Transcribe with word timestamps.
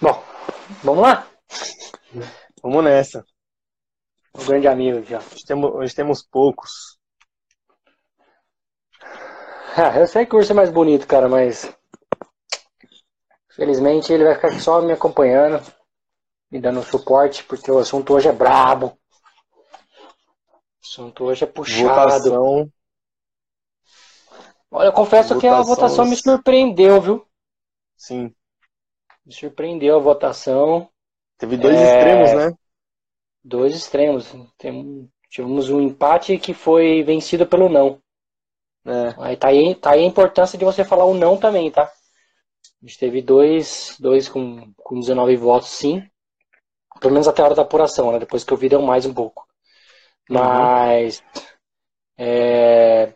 Bom, 0.00 0.22
vamos 0.82 1.02
lá? 1.02 1.26
Vamos 2.62 2.84
nessa. 2.84 3.24
Um 4.34 4.44
grande 4.44 4.68
amigo 4.68 4.98
aqui, 4.98 5.14
ó. 5.14 5.18
Hoje 5.18 5.44
temos, 5.46 5.70
hoje 5.74 5.94
temos 5.94 6.22
poucos. 6.22 6.98
Ah, 9.76 9.98
eu 9.98 10.06
sei 10.06 10.26
que 10.26 10.34
o 10.34 10.38
urso 10.38 10.52
é 10.52 10.54
mais 10.54 10.70
bonito, 10.70 11.06
cara, 11.06 11.28
mas. 11.28 11.72
Felizmente 13.54 14.12
ele 14.12 14.24
vai 14.24 14.34
ficar 14.34 14.58
só 14.60 14.80
me 14.80 14.92
acompanhando, 14.92 15.62
me 16.50 16.60
dando 16.60 16.82
suporte, 16.82 17.44
porque 17.44 17.70
o 17.70 17.78
assunto 17.78 18.14
hoje 18.14 18.28
é 18.28 18.32
brabo. 18.32 18.86
O 18.86 18.96
assunto 20.82 21.24
hoje 21.24 21.44
é 21.44 21.46
puxado. 21.46 22.30
Votação. 22.30 22.72
Olha, 24.70 24.88
eu 24.88 24.92
confesso 24.92 25.38
que 25.38 25.46
a 25.46 25.62
Votação. 25.62 25.74
votação 25.74 26.04
me 26.06 26.16
surpreendeu, 26.16 27.00
viu? 27.00 27.26
Sim. 27.96 28.34
Me 29.24 29.32
surpreendeu 29.32 29.96
a 29.96 30.00
votação. 30.00 30.88
Teve 31.38 31.56
dois 31.56 31.76
É. 31.76 31.84
extremos, 31.96 32.32
né? 32.32 32.56
Dois 33.44 33.74
extremos. 33.74 34.34
Tem- 34.58 35.08
tivemos 35.30 35.70
um 35.70 35.80
empate 35.80 36.38
que 36.38 36.52
foi 36.52 37.02
vencido 37.02 37.46
pelo 37.46 37.68
não. 37.68 37.98
É. 38.84 39.14
Aí 39.18 39.36
tá 39.36 39.48
aí, 39.48 39.74
tá 39.74 39.90
aí 39.92 40.00
a 40.02 40.06
importância 40.06 40.58
de 40.58 40.64
você 40.64 40.84
falar 40.84 41.04
o 41.04 41.14
não 41.14 41.36
também, 41.36 41.70
tá? 41.70 41.84
A 41.84 42.86
gente 42.86 42.98
teve 42.98 43.22
dois, 43.22 43.96
dois 44.00 44.28
com, 44.28 44.72
com 44.76 45.00
19 45.00 45.36
votos, 45.36 45.68
sim. 45.70 46.02
Pelo 47.00 47.12
menos 47.14 47.28
até 47.28 47.42
a 47.42 47.46
hora 47.46 47.54
da 47.54 47.62
apuração, 47.62 48.12
né? 48.12 48.18
Depois 48.18 48.44
que 48.44 48.52
eu 48.52 48.56
vi 48.56 48.68
deu 48.68 48.82
mais 48.82 49.06
um 49.06 49.14
pouco. 49.14 49.46
Mas 50.28 51.22
é, 52.18 53.14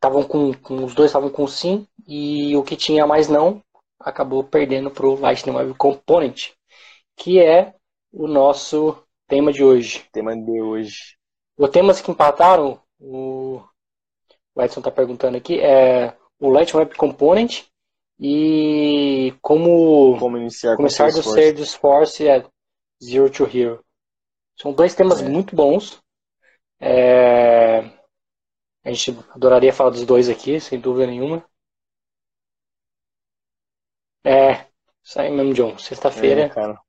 tavam 0.00 0.22
com, 0.24 0.52
com- 0.54 0.84
os 0.84 0.94
dois 0.94 1.10
estavam 1.10 1.30
com 1.30 1.46
sim 1.46 1.86
e 2.06 2.56
o 2.56 2.62
que 2.64 2.76
tinha 2.76 3.06
mais 3.06 3.28
não 3.28 3.62
acabou 4.00 4.44
perdendo 4.44 4.90
pro 4.90 5.14
Lightning 5.14 5.54
Web 5.54 5.74
Component, 5.74 6.50
que 7.16 7.40
é 7.40 7.74
o 8.12 8.26
nosso 8.26 8.96
tema 9.28 9.52
de 9.52 9.64
hoje. 9.64 10.04
Tema 10.12 10.36
de 10.36 10.60
hoje. 10.60 11.16
Os 11.56 11.70
temas 11.70 12.00
que 12.00 12.10
empataram, 12.10 12.80
o, 12.98 13.62
o 14.54 14.62
Edson 14.62 14.80
está 14.80 14.90
perguntando 14.90 15.36
aqui, 15.36 15.60
é 15.60 16.16
o 16.40 16.48
Lightning 16.50 16.80
Web 16.80 16.94
Component 16.96 17.62
e 18.18 19.34
como 19.42 20.18
Como 20.18 20.36
iniciar 20.36 20.76
começar 20.76 21.10
com 21.10 21.18
do 21.18 21.22
Salesforce. 21.22 21.42
ser 21.42 21.52
do 21.54 21.66
Force 21.66 22.28
é 22.28 22.44
Zero 23.02 23.30
to 23.30 23.44
Hero. 23.44 23.84
São 24.60 24.72
dois 24.72 24.94
temas 24.94 25.20
É. 25.20 25.28
muito 25.28 25.54
bons. 25.56 26.00
É, 26.80 27.78
a 28.84 28.92
gente 28.92 29.16
adoraria 29.30 29.72
falar 29.72 29.90
dos 29.90 30.04
dois 30.04 30.28
aqui, 30.28 30.60
sem 30.60 30.78
dúvida 30.78 31.06
nenhuma. 31.06 31.44
É, 34.24 34.66
isso 35.02 35.20
aí 35.20 35.30
mesmo, 35.30 35.52
John. 35.52 35.78
Sexta-feira. 35.78 36.42
É, 36.42 36.48
cara. 36.48 36.80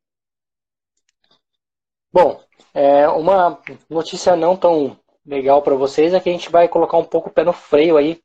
Bom, 2.11 2.41
é, 2.73 3.07
uma 3.09 3.59
notícia 3.89 4.35
não 4.35 4.55
tão 4.55 4.97
legal 5.25 5.61
para 5.61 5.75
vocês 5.75 6.13
é 6.13 6.19
que 6.19 6.29
a 6.29 6.31
gente 6.31 6.49
vai 6.49 6.67
colocar 6.67 6.97
um 6.97 7.03
pouco 7.03 7.29
o 7.29 7.31
pé 7.33 7.43
no 7.43 7.51
freio 7.51 7.97
aí 7.97 8.21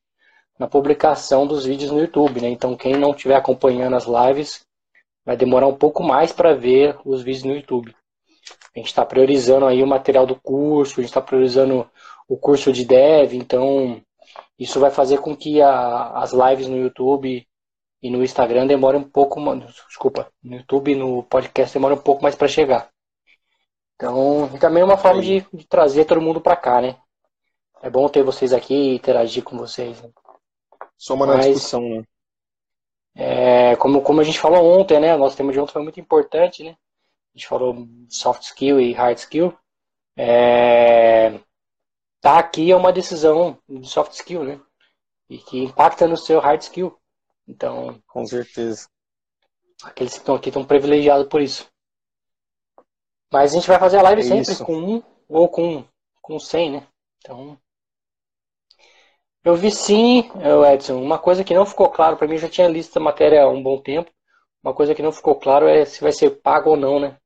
na 0.58 0.68
publicação 0.68 1.46
dos 1.46 1.64
vídeos 1.64 1.90
no 1.90 2.00
YouTube, 2.00 2.40
né? 2.40 2.48
Então, 2.48 2.76
quem 2.76 2.94
não 2.94 3.10
estiver 3.10 3.34
acompanhando 3.34 3.96
as 3.96 4.04
lives 4.06 4.64
vai 5.24 5.36
demorar 5.36 5.66
um 5.66 5.74
pouco 5.74 6.02
mais 6.02 6.32
para 6.32 6.54
ver 6.54 6.96
os 7.04 7.22
vídeos 7.22 7.44
no 7.44 7.54
YouTube. 7.54 7.94
A 8.74 8.78
gente 8.78 8.88
está 8.88 9.04
priorizando 9.04 9.66
aí 9.66 9.82
o 9.82 9.86
material 9.86 10.26
do 10.26 10.38
curso, 10.38 11.00
a 11.00 11.02
gente 11.02 11.10
está 11.10 11.20
priorizando 11.20 11.88
o 12.28 12.36
curso 12.36 12.72
de 12.72 12.84
dev, 12.84 13.34
então 13.34 14.00
isso 14.58 14.78
vai 14.78 14.90
fazer 14.90 15.18
com 15.18 15.34
que 15.34 15.60
a- 15.60 16.12
as 16.18 16.32
lives 16.32 16.68
no 16.68 16.76
YouTube 16.76 17.46
e 18.02 18.10
no 18.10 18.22
Instagram 18.22 18.66
demorem 18.66 19.00
um 19.00 19.08
pouco, 19.08 19.40
desculpa, 19.88 20.32
no 20.42 20.56
YouTube 20.56 20.92
e 20.92 20.96
no 20.96 21.22
podcast 21.24 21.74
demorem 21.74 21.98
um 21.98 22.02
pouco 22.02 22.22
mais 22.22 22.34
para 22.34 22.48
chegar. 22.48 22.90
Então, 23.94 24.48
também 24.58 24.82
é 24.82 24.84
uma 24.86 24.96
forma 24.96 25.20
de, 25.20 25.46
de 25.52 25.66
trazer 25.66 26.06
todo 26.06 26.20
mundo 26.20 26.40
para 26.40 26.56
cá, 26.56 26.80
né? 26.80 26.96
É 27.82 27.90
bom 27.90 28.08
ter 28.08 28.22
vocês 28.22 28.52
aqui 28.52 28.74
e 28.74 28.94
interagir 28.96 29.42
com 29.42 29.56
vocês. 29.58 30.00
né? 30.00 30.10
Soma 30.96 31.26
na 31.26 31.36
Mas- 31.36 31.46
discussão, 31.46 31.82
né? 31.82 32.04
É, 33.14 33.76
como, 33.76 34.00
como 34.02 34.20
a 34.20 34.24
gente 34.24 34.38
falou 34.38 34.64
ontem, 34.78 35.00
né? 35.00 35.14
O 35.14 35.18
nosso 35.18 35.36
tema 35.36 35.52
de 35.52 35.58
ontem 35.60 35.72
foi 35.72 35.82
muito 35.82 35.98
importante, 36.00 36.62
né? 36.62 36.76
A 37.34 37.38
gente 37.38 37.46
falou 37.48 37.86
soft 38.08 38.42
skill 38.42 38.80
e 38.80 38.92
hard 38.92 39.18
skill. 39.18 39.52
É, 40.16 41.38
tá 42.20 42.38
aqui 42.38 42.70
é 42.70 42.76
uma 42.76 42.92
decisão 42.92 43.58
de 43.68 43.88
soft 43.88 44.12
skill, 44.12 44.44
né? 44.44 44.60
E 45.28 45.38
que 45.38 45.58
impacta 45.64 46.06
no 46.06 46.16
seu 46.16 46.40
hard 46.40 46.60
skill. 46.62 46.96
Então, 47.50 48.00
Com 48.06 48.24
certeza. 48.26 48.88
aqueles 49.82 50.12
que 50.14 50.20
estão 50.20 50.34
aqui 50.34 50.48
estão 50.48 50.64
privilegiados 50.64 51.26
por 51.28 51.40
isso. 51.42 51.68
Mas 53.32 53.52
a 53.52 53.54
gente 53.56 53.68
vai 53.68 53.78
fazer 53.78 53.98
a 53.98 54.02
live 54.02 54.22
É 54.22 54.24
sempre 54.24 54.52
isso. 54.52 54.64
com 54.64 54.76
um 54.76 55.02
ou 55.28 55.48
com, 55.48 55.84
com 56.22 56.38
100, 56.38 56.70
né? 56.72 56.86
Então. 57.18 57.58
Eu 59.44 59.56
vi 59.56 59.70
sim, 59.70 60.30
Edson, 60.72 61.02
uma 61.02 61.18
coisa 61.18 61.42
que 61.42 61.54
não 61.54 61.66
ficou 61.66 61.90
claro 61.90 62.16
para 62.16 62.28
mim, 62.28 62.36
já 62.38 62.48
tinha 62.48 62.68
listo 62.68 62.96
a 62.98 63.00
matéria 63.02 63.42
há 63.42 63.48
um 63.48 63.62
bom 63.62 63.80
tempo. 63.80 64.10
Uma 64.62 64.74
coisa 64.74 64.94
que 64.94 65.02
não 65.02 65.12
ficou 65.12 65.34
claro 65.34 65.66
é 65.66 65.84
se 65.84 66.00
vai 66.00 66.12
ser 66.12 66.40
pago 66.42 66.70
ou 66.70 66.76
não, 66.76 67.00
né? 67.00 67.16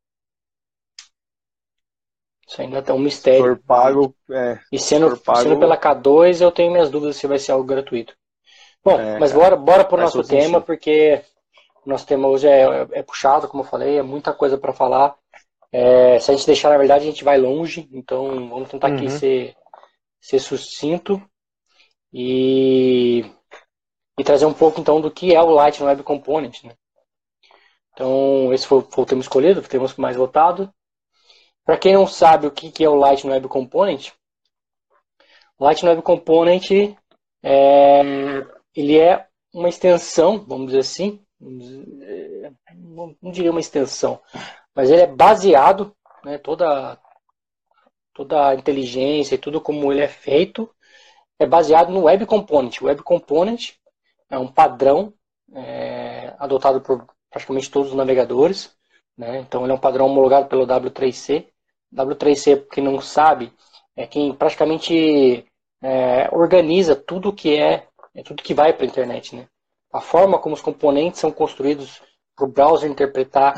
Isso 2.49 2.61
ainda 2.63 2.83
tá 2.83 2.95
um 2.95 2.99
Se 2.99 3.05
mistério. 3.05 3.43
for 3.43 3.59
pago, 3.59 4.17
é. 4.31 4.59
E 4.73 4.79
sendo, 4.79 5.17
pago- 5.19 5.41
sendo 5.43 5.59
pela 5.59 5.77
K2, 5.77 6.41
eu 6.41 6.53
tenho 6.53 6.73
minhas 6.73 6.91
dúvidas 6.91 7.17
se 7.17 7.27
vai 7.27 7.39
ser 7.39 7.53
algo 7.53 7.65
gratuito. 7.67 8.17
Bom, 8.85 8.99
É, 9.01 9.19
mas 9.19 9.33
cara, 9.33 9.57
bora, 9.57 9.57
bora 9.57 9.85
pro 9.85 9.97
nosso 9.97 10.23
tema, 10.23 10.59
sentido. 10.59 10.67
porque 10.67 11.23
o 11.85 11.89
nosso 11.91 12.07
tema 12.07 12.29
hoje 12.29 12.47
é, 12.49 12.87
é 12.93 13.03
puxado, 13.03 13.49
como 13.49 13.63
eu 13.63 13.69
falei, 13.69 13.99
é 13.99 14.03
muita 14.03 14.33
coisa 14.33 14.59
para 14.59 14.73
falar. 14.73 15.17
É, 15.73 16.19
se 16.21 16.31
a 16.31 16.35
gente 16.35 16.47
deixar, 16.47 16.71
na 16.71 16.79
verdade, 16.79 17.05
a 17.05 17.11
gente 17.11 17.25
vai 17.25 17.39
longe, 17.39 17.89
então 17.93 18.49
vamos 18.49 18.69
tentar 18.69 18.89
aqui 18.89 19.05
Uhum. 19.05 19.11
ser, 19.11 19.57
ser 20.21 20.39
sucinto 20.39 21.21
e, 22.13 23.25
e 24.19 24.25
trazer 24.25 24.47
um 24.47 24.55
pouco 24.55 24.81
então 24.81 25.01
do 25.01 25.11
que 25.11 25.35
é 25.35 25.43
o 25.43 25.51
Lightning 25.51 25.87
Web 25.87 26.03
Component. 26.03 26.63
Né? 26.65 26.73
Então, 27.93 28.53
esse 28.53 28.67
foi, 28.67 28.83
foi 28.83 29.05
o 29.05 29.07
tema 29.07 29.21
escolhido, 29.21 29.61
o 29.61 29.69
tema 29.69 29.87
mais 29.99 30.17
votado. 30.17 30.73
Para 31.65 31.79
quem 31.79 31.95
não 31.95 32.07
sabe 32.07 32.47
o 32.47 32.51
que 32.51 32.71
que 32.71 32.85
é 32.85 32.89
o 32.89 32.95
Lightning 32.95 33.33
Web 33.33 33.49
Component, 33.49 34.11
o 35.59 35.65
Lightning 35.65 35.91
Web 35.91 36.03
Component 36.03 36.71
é, 37.43 38.03
ele 38.75 38.99
é 38.99 39.27
uma 39.53 39.69
extensão, 39.69 40.45
vamos 40.47 40.67
dizer 40.67 40.81
assim, 40.81 41.21
é, 42.03 42.51
não, 42.75 43.15
não 43.23 43.31
diria 43.31 43.51
uma 43.51 43.61
extensão, 43.61 44.21
mas 44.75 44.91
ele 44.91 45.03
é 45.03 45.07
baseado, 45.07 45.95
né, 46.25 46.39
toda, 46.39 46.99
toda 48.13 48.49
a 48.49 48.55
inteligência 48.55 49.35
e 49.35 49.39
tudo 49.39 49.61
como 49.61 49.93
ele 49.93 50.01
é 50.01 50.09
feito, 50.09 50.69
é 51.39 51.47
baseado 51.47 51.91
no 51.91 52.05
Web 52.05 52.27
Component. 52.27 52.81
O 52.81 52.87
Web 52.87 53.03
Component 53.03 53.73
é 54.31 54.39
um 54.39 54.49
padrão 54.49 55.13
é, 55.53 56.35
adotado 56.39 56.81
por 56.81 57.07
praticamente 57.31 57.71
todos 57.71 57.91
os 57.91 57.97
navegadores, 57.97 58.75
né? 59.17 59.39
então 59.41 59.63
ele 59.63 59.73
é 59.73 59.75
um 59.75 59.81
padrão 59.81 60.07
homologado 60.07 60.49
pelo 60.49 60.67
W3C. 60.67 61.47
W3C, 61.93 62.57
para 62.57 62.75
quem 62.75 62.85
não 62.85 63.01
sabe, 63.01 63.53
é 63.97 64.07
quem 64.07 64.35
praticamente 64.35 65.47
é, 65.81 66.29
organiza 66.33 66.97
tudo 66.97 67.33
que 67.33 67.57
é, 67.57 67.87
é 68.15 68.23
tudo 68.23 68.43
que 68.43 68.55
vai 68.55 68.73
para 68.73 68.85
a 68.85 68.89
internet, 68.89 69.35
né? 69.35 69.49
A 69.93 70.01
forma 70.01 70.39
como 70.39 70.55
os 70.55 70.61
componentes 70.61 71.21
são 71.21 71.31
construídos 71.31 72.03
para 72.37 72.45
o 72.45 72.49
browser 72.51 72.91
interpretar 72.91 73.55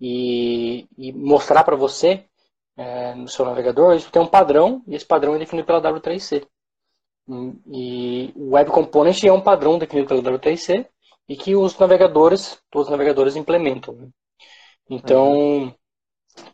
e, 0.00 0.86
e 0.96 1.12
mostrar 1.12 1.64
para 1.64 1.76
você 1.76 2.24
é, 2.76 3.14
no 3.14 3.28
seu 3.28 3.44
navegador, 3.44 3.96
isso 3.96 4.10
tem 4.10 4.22
um 4.22 4.26
padrão 4.26 4.82
e 4.86 4.94
esse 4.94 5.04
padrão 5.04 5.34
é 5.34 5.38
definido 5.38 5.66
pela 5.66 5.80
W3C. 5.80 6.46
Hum, 7.26 7.58
E 7.66 8.32
o 8.36 8.54
Web 8.54 8.70
Component 8.70 9.24
é 9.24 9.32
um 9.32 9.40
padrão 9.40 9.78
definido 9.78 10.08
pela 10.08 10.22
W3C 10.22 10.86
e 11.28 11.36
que 11.36 11.56
os 11.56 11.76
navegadores, 11.78 12.60
todos 12.70 12.86
os 12.88 12.90
navegadores 12.90 13.36
implementam. 13.36 13.94
né? 13.94 14.08
Então, 14.88 15.74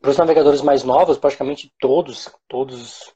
para 0.01 0.11
os 0.11 0.17
navegadores 0.17 0.63
mais 0.63 0.83
novos, 0.83 1.19
praticamente 1.19 1.73
todos, 1.79 2.31
todos 2.49 3.15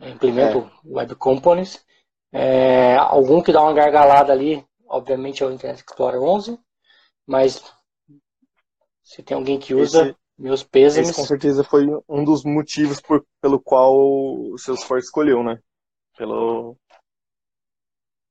é, 0.00 0.10
implementam 0.10 0.70
o 0.84 0.96
Web 0.96 1.14
Components. 1.16 1.84
É, 2.32 2.96
algum 2.96 3.42
que 3.42 3.52
dá 3.52 3.62
uma 3.62 3.72
gargalada 3.74 4.32
ali, 4.32 4.64
obviamente 4.88 5.42
é 5.42 5.46
o 5.46 5.50
Internet 5.52 5.80
Explorer 5.80 6.22
11, 6.22 6.58
mas 7.26 7.62
se 9.02 9.22
tem 9.22 9.36
alguém 9.36 9.58
que 9.58 9.74
usa, 9.74 10.02
Esse- 10.02 10.16
meus. 10.38 10.66
Esse 10.72 11.12
com 11.14 11.24
certeza 11.24 11.64
foi 11.64 11.86
um 12.08 12.24
dos 12.24 12.44
motivos 12.44 13.00
por- 13.00 13.24
pelo 13.40 13.60
qual 13.60 13.94
o 13.96 14.56
Salesforce 14.58 15.06
escolheu, 15.06 15.42
né? 15.42 15.58
Pela 16.16 16.74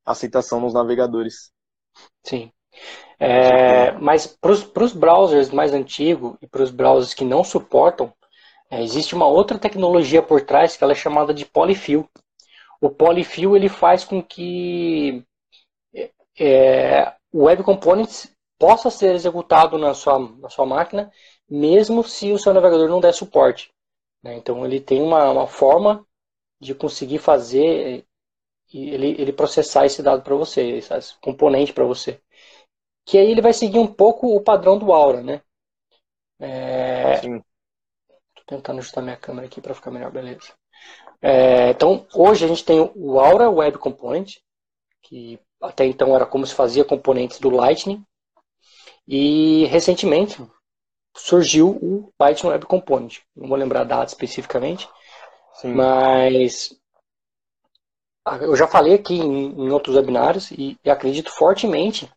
aceitação 0.06 0.59
nos 0.59 0.74
navegadores. 0.74 1.51
Sim. 2.24 2.51
É, 3.19 3.92
mas 3.94 4.27
para 4.27 4.51
os 4.51 4.94
browsers 4.94 5.51
mais 5.51 5.74
antigos 5.74 6.36
e 6.42 6.48
para 6.48 6.63
os 6.63 6.71
browsers 6.71 7.13
que 7.13 7.25
não 7.25 7.44
suportam, 7.44 8.13
é, 8.69 8.83
existe 8.83 9.15
uma 9.15 9.27
outra 9.27 9.59
tecnologia 9.59 10.21
por 10.24 10.42
trás 10.42 10.77
que 10.77 10.83
ela 10.83 10.94
é 10.94 10.95
chamada 10.95 11.33
de 11.33 11.45
polyfill. 11.45 12.09
O 12.81 12.89
polyfill 12.89 13.56
ele 13.56 13.69
faz 13.69 14.04
com 14.04 14.22
que 14.22 15.24
é, 16.38 17.13
o 17.31 17.44
Web 17.44 17.63
Components 17.63 18.36
possa 18.57 18.89
ser 18.89 19.13
executado 19.13 19.78
na 19.78 19.94
sua, 19.94 20.19
na 20.38 20.50
sua 20.50 20.66
máquina, 20.66 21.12
mesmo 21.50 22.04
se 22.04 22.31
o 22.31 22.39
seu 22.39 22.54
navegador 22.54 22.89
não 22.89 23.00
der 23.00 23.13
suporte. 23.13 23.72
Né? 24.24 24.36
Então 24.36 24.66
ele 24.66 24.80
tem 24.80 25.01
uma, 25.01 25.30
uma 25.30 25.48
forma 25.48 26.06
de 26.60 26.75
conseguir 26.75 27.19
fazer 27.19 28.06
ele, 28.74 29.22
ele 29.22 29.34
processar 29.34 29.86
esse 29.86 30.01
dado 30.01 30.24
para 30.24 30.36
você, 30.36 30.77
esse 30.77 31.19
componente 31.19 31.74
para 31.74 31.86
você. 31.86 32.22
Que 33.06 33.18
aí 33.18 33.30
ele 33.30 33.42
vai 33.42 33.54
seguir 33.54 33.80
um 33.80 33.88
pouco 33.88 34.36
o 34.36 34.42
padrão 34.42 34.77
do 34.77 34.94
Aura, 34.94 35.22
né? 35.22 35.42
É... 36.39 37.18
Sim. 37.18 37.39
Tô 38.36 38.44
tentando 38.45 38.80
ajustar 38.80 39.04
minha 39.04 39.18
câmera 39.18 39.48
aqui 39.48 39.60
para 39.60 39.74
ficar 39.74 39.92
melhor, 39.92 40.12
beleza. 40.12 40.54
É, 41.22 41.69
então, 41.69 42.06
hoje 42.13 42.45
a 42.45 42.48
gente 42.48 42.66
tem 42.66 42.92
o 42.95 43.19
Aura 43.19 43.50
Web 43.50 43.78
Component, 43.78 44.38
que 45.04 45.39
até 45.62 45.86
então 45.86 46.16
era 46.16 46.25
como 46.25 46.45
se 46.45 46.56
fazia 46.56 46.83
componentes 46.83 47.39
do 47.39 47.50
Lightning. 47.50 48.04
E 49.07 49.66
recentemente 49.66 50.42
surgiu 51.16 51.69
o 51.69 52.12
Lightning 52.19 52.51
Web 52.51 52.66
Component. 52.66 53.19
Não 53.36 53.48
vou 53.48 53.57
lembrar 53.57 53.81
a 53.81 53.86
data 53.86 54.12
especificamente, 54.12 54.88
Sim. 55.56 55.74
mas 55.74 56.75
eu 58.42 58.56
já 58.56 58.68
falei 58.68 58.94
aqui 58.94 59.16
em, 59.16 59.48
em 59.48 59.69
outros 59.72 59.95
webinários 59.95 60.51
e, 60.51 60.77
e, 60.84 60.89
acredito 60.89 61.31
fortemente 61.31 62.10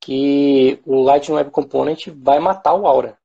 que 0.00 0.80
o 0.84 1.02
Lightning 1.02 1.36
Web 1.36 1.50
Component 1.50 2.08
vai 2.08 2.38
matar 2.38 2.74
o 2.74 2.86
Aura. 2.86 3.16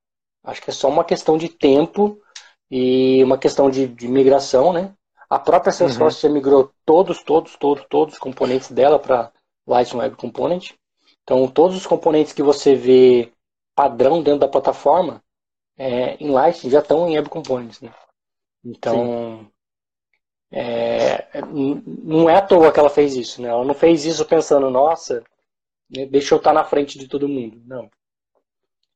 Acho 0.44 0.62
que 0.62 0.70
é 0.70 0.74
só 0.74 0.90
uma 0.90 1.04
questão 1.04 1.38
de 1.38 1.50
tempo 1.50 2.22
e 2.70 3.24
uma 3.24 3.38
questão 3.38 3.70
de, 3.70 3.88
de 3.88 4.08
migração, 4.08 4.74
né? 4.74 4.94
A 5.30 5.38
própria 5.38 5.72
Salesforce 5.72 6.26
uhum. 6.26 6.30
já 6.30 6.34
migrou 6.34 6.72
todos, 6.86 7.22
todos, 7.22 7.56
todos, 7.58 7.86
todos 7.90 8.14
os 8.16 8.20
componentes 8.20 8.72
dela 8.72 8.98
para 8.98 9.32
Lightning 9.66 10.00
Web 10.00 10.16
Component. 10.16 10.72
Então, 11.24 11.48
todos 11.48 11.76
os 11.76 11.86
componentes 11.86 12.32
que 12.32 12.42
você 12.42 12.76
vê 12.76 13.32
padrão 13.76 14.24
dentro 14.24 14.40
da 14.40 14.48
plataforma 14.48 15.22
é, 15.78 16.16
em 16.16 16.30
Lightning 16.30 16.72
já 16.72 16.80
estão 16.80 17.08
em 17.08 17.16
Web 17.16 17.30
Components. 17.30 17.82
Né? 17.82 17.94
Então, 18.64 19.50
é, 20.50 21.42
não 21.52 22.30
é 22.30 22.38
à 22.38 22.42
toa 22.42 22.72
que 22.72 22.80
ela 22.80 22.90
fez 22.90 23.16
isso. 23.16 23.42
Né? 23.42 23.50
Ela 23.50 23.66
não 23.66 23.74
fez 23.74 24.06
isso 24.06 24.26
pensando, 24.26 24.70
nossa, 24.70 25.24
né, 25.90 26.06
deixa 26.06 26.34
eu 26.34 26.38
estar 26.38 26.54
na 26.54 26.64
frente 26.64 26.98
de 26.98 27.08
todo 27.08 27.28
mundo. 27.28 27.62
Não. 27.66 27.90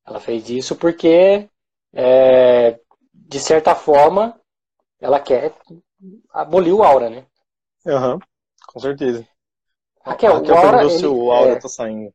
Ela 0.06 0.20
fez 0.20 0.50
isso 0.50 0.76
porque, 0.76 1.50
é, 1.94 2.80
de 3.32 3.40
certa 3.40 3.74
forma, 3.74 4.38
ela 5.00 5.18
quer 5.18 5.54
aboliu 6.34 6.80
o 6.80 6.84
Aura, 6.84 7.10
né? 7.10 7.26
Aham, 7.88 8.16
uhum, 8.16 8.20
com 8.68 8.80
certeza. 8.82 9.26
Raquel, 10.04 10.34
Raquel 10.34 10.54
o 10.54 10.58
Aura, 10.58 10.82
ele, 10.82 10.90
se 10.90 11.08
o 11.08 11.32
Aura 11.32 11.52
é, 11.52 11.60
tá 11.60 11.70
saindo. 11.70 12.14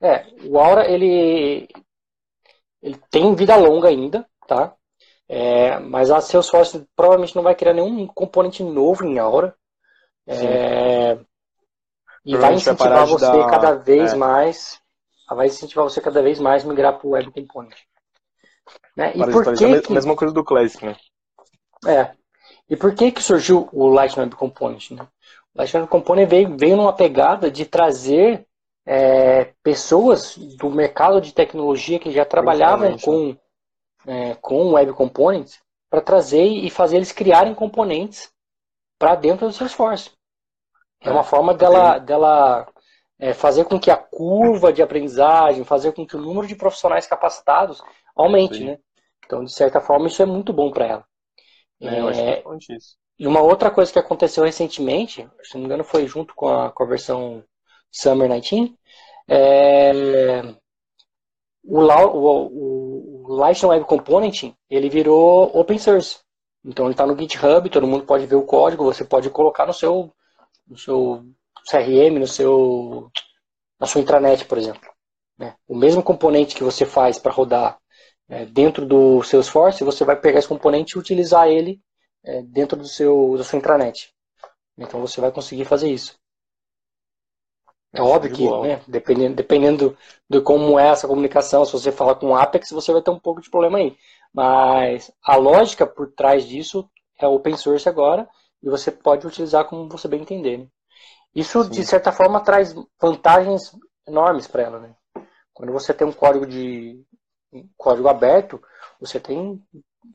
É, 0.00 0.26
o 0.44 0.58
Aura, 0.58 0.90
ele, 0.90 1.68
ele 2.80 2.98
tem 3.10 3.34
vida 3.34 3.54
longa 3.54 3.88
ainda, 3.88 4.26
tá? 4.48 4.74
É, 5.28 5.78
mas 5.78 6.10
a 6.10 6.22
Salesforce 6.22 6.88
provavelmente 6.96 7.36
não 7.36 7.42
vai 7.42 7.54
criar 7.54 7.74
nenhum 7.74 8.06
componente 8.06 8.62
novo 8.64 9.04
em 9.04 9.18
Aura. 9.18 9.54
É, 10.26 11.18
e 12.24 12.34
vai 12.34 12.54
incentivar 12.54 13.04
vai 13.04 13.06
você 13.06 13.26
dar... 13.26 13.50
cada 13.50 13.74
vez 13.74 14.14
é. 14.14 14.16
mais. 14.16 14.80
Vai 15.28 15.48
incentivar 15.48 15.84
você 15.84 16.00
cada 16.00 16.22
vez 16.22 16.38
mais 16.38 16.64
a 16.64 16.68
migrar 16.68 16.96
para 16.96 17.06
o 17.06 17.10
Web 17.10 17.30
Component. 17.30 17.76
Né? 18.96 19.12
E 19.14 19.18
por 19.30 19.54
que, 19.54 19.92
mesma 19.92 20.16
coisa 20.16 20.32
do 20.32 20.44
Classic, 20.44 20.84
né? 20.84 20.96
É. 21.86 22.10
E 22.68 22.76
por 22.76 22.94
que 22.94 23.12
que 23.12 23.22
surgiu 23.22 23.68
o 23.72 23.86
Lightning 23.88 24.22
Web 24.22 24.36
Component? 24.36 24.90
Né? 24.90 25.06
O 25.54 25.58
Lightning 25.58 25.80
Web 25.80 25.90
Component 25.90 26.28
veio, 26.28 26.56
veio 26.56 26.76
numa 26.76 26.92
pegada 26.92 27.50
de 27.50 27.64
trazer 27.64 28.46
é, 28.86 29.52
pessoas 29.62 30.36
do 30.36 30.70
mercado 30.70 31.20
de 31.20 31.32
tecnologia 31.32 31.98
que 31.98 32.10
já 32.10 32.24
trabalhavam 32.24 32.96
com, 32.98 33.36
é, 34.06 34.34
com 34.36 34.72
Web 34.72 34.92
Components 34.92 35.60
para 35.90 36.00
trazer 36.00 36.44
e 36.44 36.70
fazer 36.70 36.96
eles 36.96 37.12
criarem 37.12 37.54
componentes 37.54 38.30
para 38.98 39.14
dentro 39.14 39.46
do 39.46 39.52
Salesforce. 39.52 40.10
É 41.00 41.10
uma 41.10 41.20
é, 41.20 41.24
forma 41.24 41.54
dela, 41.54 41.98
dela 41.98 42.66
é, 43.18 43.32
fazer 43.32 43.64
com 43.64 43.78
que 43.78 43.90
a 43.90 43.96
curva 43.96 44.72
de 44.72 44.82
aprendizagem, 44.82 45.64
fazer 45.64 45.92
com 45.92 46.06
que 46.06 46.16
o 46.16 46.20
número 46.20 46.46
de 46.46 46.54
profissionais 46.54 47.06
capacitados 47.06 47.82
aumente, 48.16 48.64
né? 48.64 48.78
Então, 49.24 49.44
de 49.44 49.52
certa 49.52 49.80
forma, 49.80 50.06
isso 50.06 50.22
é 50.22 50.26
muito 50.26 50.52
bom 50.52 50.70
para 50.70 50.86
ela. 50.86 51.04
É, 51.80 52.00
eu 52.00 52.08
acho 52.08 52.20
que 52.20 52.72
é 52.72 52.76
isso. 52.76 52.96
E 53.18 53.26
uma 53.26 53.40
outra 53.40 53.70
coisa 53.70 53.92
que 53.92 53.98
aconteceu 53.98 54.44
recentemente, 54.44 55.28
se 55.42 55.54
não 55.54 55.60
me 55.60 55.66
engano 55.66 55.84
foi 55.84 56.06
junto 56.06 56.34
com 56.34 56.48
a, 56.48 56.70
com 56.70 56.82
a 56.82 56.86
versão 56.86 57.42
Summer 57.90 58.28
19, 58.28 58.76
é, 59.28 60.42
o, 61.64 61.80
o, 61.80 63.24
o 63.24 63.34
Lightning 63.36 63.70
Web 63.70 63.84
Component 63.86 64.52
ele 64.68 64.88
virou 64.88 65.50
open 65.58 65.78
source. 65.78 66.18
Então 66.64 66.86
ele 66.86 66.92
está 66.92 67.06
no 67.06 67.18
GitHub, 67.18 67.70
todo 67.70 67.86
mundo 67.86 68.04
pode 68.04 68.26
ver 68.26 68.36
o 68.36 68.44
código, 68.44 68.84
você 68.84 69.04
pode 69.04 69.30
colocar 69.30 69.66
no 69.66 69.72
seu, 69.72 70.12
no 70.66 70.76
seu 70.76 71.24
CRM, 71.70 72.18
no 72.18 72.26
seu, 72.26 73.10
na 73.80 73.86
sua 73.86 74.00
intranet, 74.00 74.44
por 74.44 74.58
exemplo. 74.58 74.90
Né? 75.38 75.54
O 75.66 75.76
mesmo 75.76 76.02
componente 76.02 76.54
que 76.54 76.64
você 76.64 76.84
faz 76.84 77.18
para 77.18 77.32
rodar 77.32 77.78
é, 78.28 78.44
dentro 78.44 78.84
do 78.84 79.22
Salesforce, 79.22 79.84
você 79.84 80.04
vai 80.04 80.16
pegar 80.16 80.38
esse 80.38 80.48
componente 80.48 80.96
e 80.96 80.98
utilizar 80.98 81.48
ele 81.48 81.80
é, 82.24 82.42
dentro 82.42 82.76
do 82.76 82.86
seu, 82.86 83.36
da 83.36 83.44
sua 83.44 83.58
intranet. 83.58 84.12
Então 84.76 85.00
você 85.00 85.20
vai 85.20 85.30
conseguir 85.32 85.64
fazer 85.64 85.90
isso. 85.90 86.18
É 87.92 88.02
óbvio 88.02 88.32
que, 88.32 88.50
né, 88.60 88.82
dependendo, 88.86 89.34
dependendo 89.34 89.96
de 90.28 90.40
como 90.40 90.78
é 90.78 90.88
essa 90.88 91.08
comunicação, 91.08 91.64
se 91.64 91.72
você 91.72 91.90
falar 91.90 92.16
com 92.16 92.28
o 92.28 92.36
Apex, 92.36 92.70
você 92.70 92.92
vai 92.92 93.00
ter 93.00 93.10
um 93.10 93.18
pouco 93.18 93.40
de 93.40 93.48
problema 93.48 93.78
aí. 93.78 93.96
Mas 94.34 95.10
a 95.24 95.36
lógica 95.36 95.86
por 95.86 96.12
trás 96.12 96.46
disso 96.46 96.88
é 97.18 97.26
open 97.26 97.56
source 97.56 97.88
agora 97.88 98.28
e 98.62 98.68
você 98.68 98.90
pode 98.90 99.26
utilizar 99.26 99.64
como 99.64 99.88
você 99.88 100.08
bem 100.08 100.20
entender. 100.20 100.58
Né? 100.58 100.66
Isso, 101.34 101.64
Sim. 101.64 101.70
de 101.70 101.86
certa 101.86 102.12
forma, 102.12 102.40
traz 102.40 102.74
vantagens 103.00 103.72
enormes 104.06 104.46
para 104.46 104.62
ela. 104.62 104.78
Né? 104.80 104.94
Quando 105.54 105.72
você 105.72 105.94
tem 105.94 106.06
um 106.06 106.12
código 106.12 106.46
de 106.46 107.02
código 107.76 108.08
aberto, 108.08 108.62
você 109.00 109.20
tem 109.20 109.62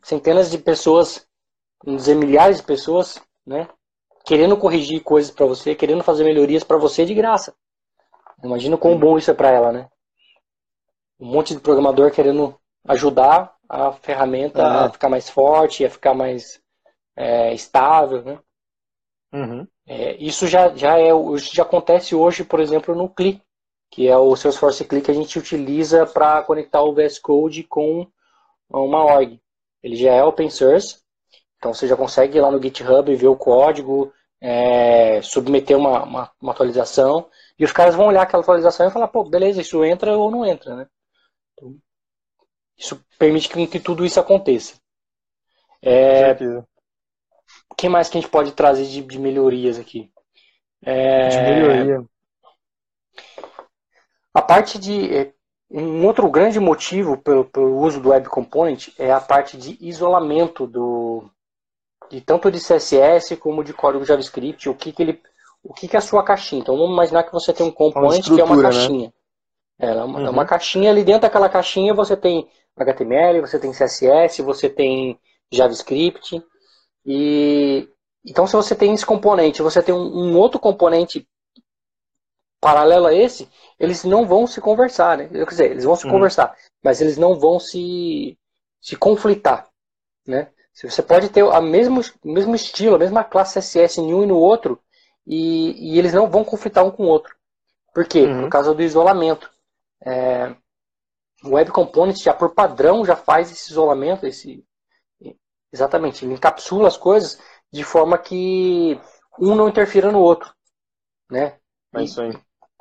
centenas 0.04 0.50
de 0.50 0.58
pessoas, 0.58 1.28
vamos 1.84 2.02
dizer 2.02 2.16
milhares 2.16 2.58
de 2.58 2.64
pessoas, 2.64 3.22
né, 3.46 3.68
querendo 4.26 4.58
corrigir 4.58 5.02
coisas 5.04 5.32
para 5.32 5.46
você, 5.46 5.76
querendo 5.76 6.04
fazer 6.04 6.24
melhorias 6.24 6.64
para 6.64 6.78
você 6.78 7.06
de 7.06 7.14
graça. 7.14 7.54
Imagina 8.44 8.78
quão 8.78 8.98
bom 8.98 9.18
isso 9.18 9.30
é 9.32 9.34
para 9.34 9.52
ela, 9.52 9.72
né? 9.72 9.90
Um 11.20 11.28
monte 11.28 11.54
de 11.54 11.60
programador 11.60 12.12
querendo 12.12 12.60
ajudar 12.88 13.56
a 13.70 13.92
ferramenta 13.92 14.66
a 14.66 14.90
ficar 14.90 15.10
mais 15.10 15.30
forte, 15.30 15.86
a 15.86 15.90
ficar 15.90 16.14
mais 16.14 16.62
é, 17.16 17.54
estável, 17.54 18.24
né? 18.24 18.40
Uhum. 19.34 19.68
É, 19.88 20.16
isso 20.18 20.48
já, 20.48 20.76
já, 20.76 21.00
é, 21.00 21.10
já 21.38 21.64
acontece 21.64 22.16
hoje, 22.16 22.44
por 22.44 22.60
exemplo, 22.60 22.96
no 22.96 23.08
CLI, 23.08 23.42
que 23.92 24.08
é 24.08 24.18
o 24.18 24.36
Salesforce 24.38 24.86
CLI 24.86 25.02
que 25.02 25.12
a 25.12 25.14
gente 25.14 25.38
utiliza 25.38 26.08
para 26.08 26.42
conectar 26.44 26.82
o 26.82 26.94
VS 26.94 27.20
Code 27.20 27.64
com 27.64 28.08
uma 28.70 29.04
org. 29.04 29.38
Ele 29.84 29.96
já 29.98 30.14
é 30.14 30.24
open 30.24 30.50
source, 30.50 31.02
então 31.58 31.74
você 31.74 31.88
já 31.88 31.98
consegue 31.98 32.38
ir 32.38 32.42
lá 32.42 32.50
no 32.50 32.62
GitHub 32.62 33.14
ver 33.14 33.28
o 33.28 33.36
código, 33.36 34.14
é, 34.40 35.22
submeter 35.22 35.78
uma, 35.78 36.04
uma, 36.04 36.32
uma, 36.42 36.52
atualização, 36.54 37.30
e 37.60 37.66
os 37.66 37.74
caras 37.74 37.94
vão 37.94 38.08
olhar 38.08 38.22
aquela 38.22 38.42
atualização 38.42 38.88
e 38.88 38.92
falar, 38.92 39.10
pô, 39.10 39.26
beleza, 39.26 39.60
isso 39.60 39.84
entra 39.84 40.18
ou 40.18 40.32
não 40.32 40.46
entra, 40.46 40.74
né? 40.74 40.88
Então, 41.54 41.76
isso 42.78 43.04
permite 43.20 43.50
que, 43.50 43.68
que 43.68 43.80
tudo 43.80 44.06
isso 44.06 44.20
aconteça. 44.20 44.80
É, 45.82 46.32
o 47.70 47.76
que 47.76 47.90
mais 47.90 48.08
que 48.08 48.18
a 48.18 48.22
gente 48.22 48.32
pode 48.32 48.54
trazer 48.54 48.86
de, 48.86 49.02
de 49.02 49.20
melhorias 49.20 49.78
aqui? 49.78 50.10
É, 50.82 51.28
de 51.28 51.38
melhoria. 51.38 52.06
A 54.34 54.42
parte 54.42 54.80
de. 54.80 55.16
É, 55.16 55.34
um 55.70 56.06
outro 56.06 56.30
grande 56.30 56.60
motivo 56.60 57.18
pelo, 57.18 57.46
pelo 57.46 57.78
uso 57.78 58.02
do 58.02 58.10
Web 58.10 58.28
Component 58.28 58.90
é 58.98 59.12
a 59.12 59.22
parte 59.22 59.56
de 59.56 59.78
isolamento 59.80 60.68
do, 60.68 61.24
de 62.10 62.20
tanto 62.20 62.52
de 62.52 62.60
CSS 62.60 63.38
como 63.38 63.64
de 63.64 63.74
código 63.74 64.04
JavaScript, 64.04 64.68
o 64.68 64.76
que, 64.76 64.92
que 64.92 65.02
ele. 65.02 65.22
O 65.64 65.74
que, 65.74 65.88
que 65.88 65.96
é 65.96 66.00
a 66.00 66.02
sua 66.02 66.24
caixinha? 66.24 66.62
Então 66.62 66.76
vamos 66.76 66.92
imaginar 66.92 67.24
que 67.24 67.32
você 67.32 67.54
tem 67.54 67.66
um 67.66 67.72
component 67.72 68.24
que 68.24 68.42
é 68.42 68.44
uma 68.44 68.56
né? 68.56 68.64
caixinha. 68.64 69.14
Né? 69.80 69.92
É, 69.92 69.94
uma, 70.04 70.20
uhum. 70.20 70.30
uma 70.30 70.46
caixinha, 70.46 70.92
ali 70.92 71.04
dentro 71.04 71.22
daquela 71.22 71.50
caixinha 71.50 71.94
você 71.94 72.18
tem 72.18 72.48
HTML, 72.78 73.42
você 73.42 73.60
tem 73.60 73.72
CSS, 73.72 74.42
você 74.42 74.70
tem 74.70 75.20
JavaScript. 75.52 76.44
E 77.06 77.88
então 78.26 78.46
se 78.46 78.54
você 78.54 78.76
tem 78.76 78.94
esse 78.94 79.06
componente, 79.06 79.62
você 79.62 79.82
tem 79.82 79.94
um, 79.94 80.00
um 80.00 80.38
outro 80.38 80.60
componente 80.60 81.28
paralelo 82.62 83.08
a 83.08 83.14
esse, 83.14 83.50
eles 83.80 84.04
não 84.04 84.26
vão 84.26 84.46
se 84.46 84.62
conversar, 84.62 85.18
né? 85.18 85.28
Quer 85.28 85.46
dizer, 85.46 85.72
eles 85.72 85.84
vão 85.84 85.96
se 85.96 86.06
uhum. 86.06 86.12
conversar, 86.12 86.56
mas 86.84 87.02
eles 87.02 87.18
não 87.18 87.38
vão 87.38 87.60
se, 87.60 88.38
se 88.80 88.96
conflitar, 88.96 89.68
né? 90.26 90.50
Você 90.74 91.02
pode 91.02 91.30
ter 91.30 91.44
o 91.44 91.62
mesmo, 91.62 92.02
mesmo 92.24 92.56
estilo, 92.56 92.96
a 92.96 93.00
mesma 93.00 93.24
classe 93.24 93.60
CSS 93.60 94.00
em 94.00 94.14
um 94.14 94.24
e 94.24 94.28
no 94.28 94.38
outro, 94.38 94.80
e, 95.28 95.94
e 95.94 96.00
eles 96.00 96.14
não 96.14 96.30
vão 96.30 96.46
conflitar 96.46 96.86
um 96.86 96.92
com 96.92 97.04
o 97.04 97.08
outro. 97.08 97.36
Por 97.94 98.06
quê? 98.08 98.22
Uhum. 98.22 98.44
Por 98.44 98.50
causa 98.50 98.74
do 98.74 98.82
isolamento. 98.82 99.52
É, 100.04 100.56
o 101.44 101.56
Web 101.56 101.72
Component 101.72 102.18
já 102.18 102.34
por 102.34 102.54
padrão 102.54 103.04
já 103.04 103.16
faz 103.16 103.52
esse 103.52 103.72
isolamento, 103.72 104.26
esse 104.26 104.64
exatamente, 105.74 106.26
ele 106.26 106.34
encapsula 106.34 106.88
as 106.88 106.98
coisas 106.98 107.40
de 107.72 107.84
forma 107.84 108.18
que 108.18 109.00
um 109.40 109.56
não 109.56 109.70
interfira 109.70 110.12
no 110.12 110.20
outro, 110.20 110.54
né? 111.30 111.58
É 111.94 112.04
isso 112.04 112.22
aí. 112.22 112.32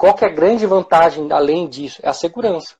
Qual 0.00 0.14
que 0.14 0.25
é 0.25 0.28
a 0.28 0.33
grande 0.33 0.64
vantagem 0.64 1.30
além 1.30 1.69
disso? 1.69 2.00
É 2.02 2.09
a 2.09 2.14
segurança. 2.14 2.75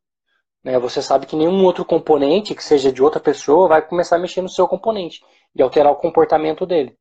Né? 0.65 0.79
Você 0.79 1.03
sabe 1.03 1.27
que 1.27 1.37
nenhum 1.37 1.63
outro 1.67 1.85
componente 1.85 2.55
que 2.55 2.65
seja 2.65 2.91
de 2.91 3.03
outra 3.03 3.21
pessoa 3.21 3.69
vai 3.69 3.87
começar 3.87 4.17
a 4.17 4.19
mexer 4.19 4.41
no 4.41 4.49
seu 4.49 4.67
componente 4.67 5.23
e 5.55 5.61
alterar 5.61 5.93
o 5.93 5.97
comportamento 5.97 6.65
dele. 6.65 6.97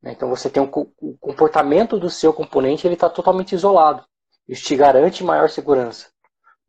Né? 0.00 0.12
Então 0.12 0.28
você 0.28 0.48
tem 0.48 0.62
um, 0.62 0.70
o 1.00 1.18
comportamento 1.18 1.98
do 1.98 2.08
seu 2.08 2.32
componente 2.32 2.86
ele 2.86 2.94
está 2.94 3.10
totalmente 3.10 3.52
isolado. 3.52 4.04
Isso 4.48 4.62
te 4.62 4.76
garante 4.76 5.24
maior 5.24 5.50
segurança. 5.50 6.06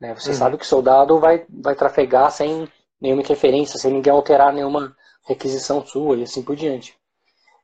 Né? 0.01 0.15
Você 0.15 0.31
uhum. 0.31 0.35
sabe 0.35 0.57
que 0.57 0.63
o 0.63 0.67
soldado 0.67 1.19
vai, 1.19 1.45
vai 1.47 1.75
trafegar 1.75 2.31
sem 2.31 2.67
nenhuma 2.99 3.21
interferência, 3.21 3.77
sem 3.77 3.93
ninguém 3.93 4.11
alterar 4.11 4.51
nenhuma 4.51 4.97
requisição 5.27 5.85
sua 5.85 6.17
e 6.17 6.23
assim 6.23 6.41
por 6.41 6.55
diante. 6.55 6.97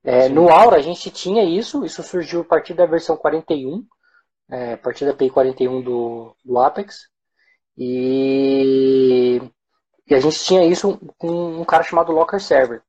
É, 0.03 0.29
no 0.29 0.49
Aura 0.49 0.77
a 0.77 0.81
gente 0.83 1.09
tinha 1.09 1.43
isso, 1.43 1.83
isso 1.83 2.03
surgiu 2.03 2.41
a 2.41 2.45
partir 2.45 2.75
da 2.75 2.85
versão 2.85 3.17
41, 3.17 3.83
é, 4.53 4.73
a 4.73 4.77
partir 4.77 5.03
da 5.05 5.11
API 5.11 5.31
41 5.31 5.81
do, 5.81 6.35
do 6.45 6.59
Apex. 6.59 7.07
E, 7.75 9.41
e 10.07 10.13
a 10.13 10.19
gente 10.19 10.43
tinha 10.43 10.63
isso 10.63 10.99
com 11.17 11.59
um 11.59 11.65
cara 11.65 11.81
chamado 11.81 12.11
Locker 12.11 12.39
Server. 12.39 12.83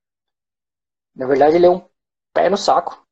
Na 1.17 1.27
verdade, 1.27 1.57
ele 1.57 1.65
é 1.65 1.71
um 1.71 1.83
pé 2.35 2.51
no 2.51 2.59
saco. 2.59 3.07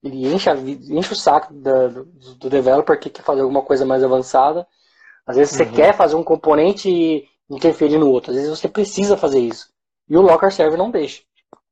Ele 0.00 0.32
enche, 0.32 0.48
enche 0.50 1.12
o 1.12 1.16
saco 1.16 1.52
do, 1.52 2.04
do 2.36 2.48
developer 2.48 2.98
que 2.98 3.10
quer 3.10 3.22
fazer 3.22 3.40
alguma 3.40 3.62
coisa 3.62 3.84
mais 3.84 4.04
avançada. 4.04 4.64
Às 5.26 5.36
vezes 5.36 5.56
você 5.56 5.64
uhum. 5.64 5.72
quer 5.72 5.92
fazer 5.92 6.14
um 6.14 6.24
componente 6.24 6.88
e 6.88 7.28
interferir 7.50 7.98
no 7.98 8.08
outro. 8.08 8.30
Às 8.30 8.36
vezes 8.36 8.50
você 8.50 8.68
precisa 8.68 9.16
fazer 9.16 9.40
isso. 9.40 9.72
E 10.08 10.16
o 10.16 10.22
Locker 10.22 10.52
Server 10.52 10.78
não 10.78 10.90
deixa. 10.90 11.22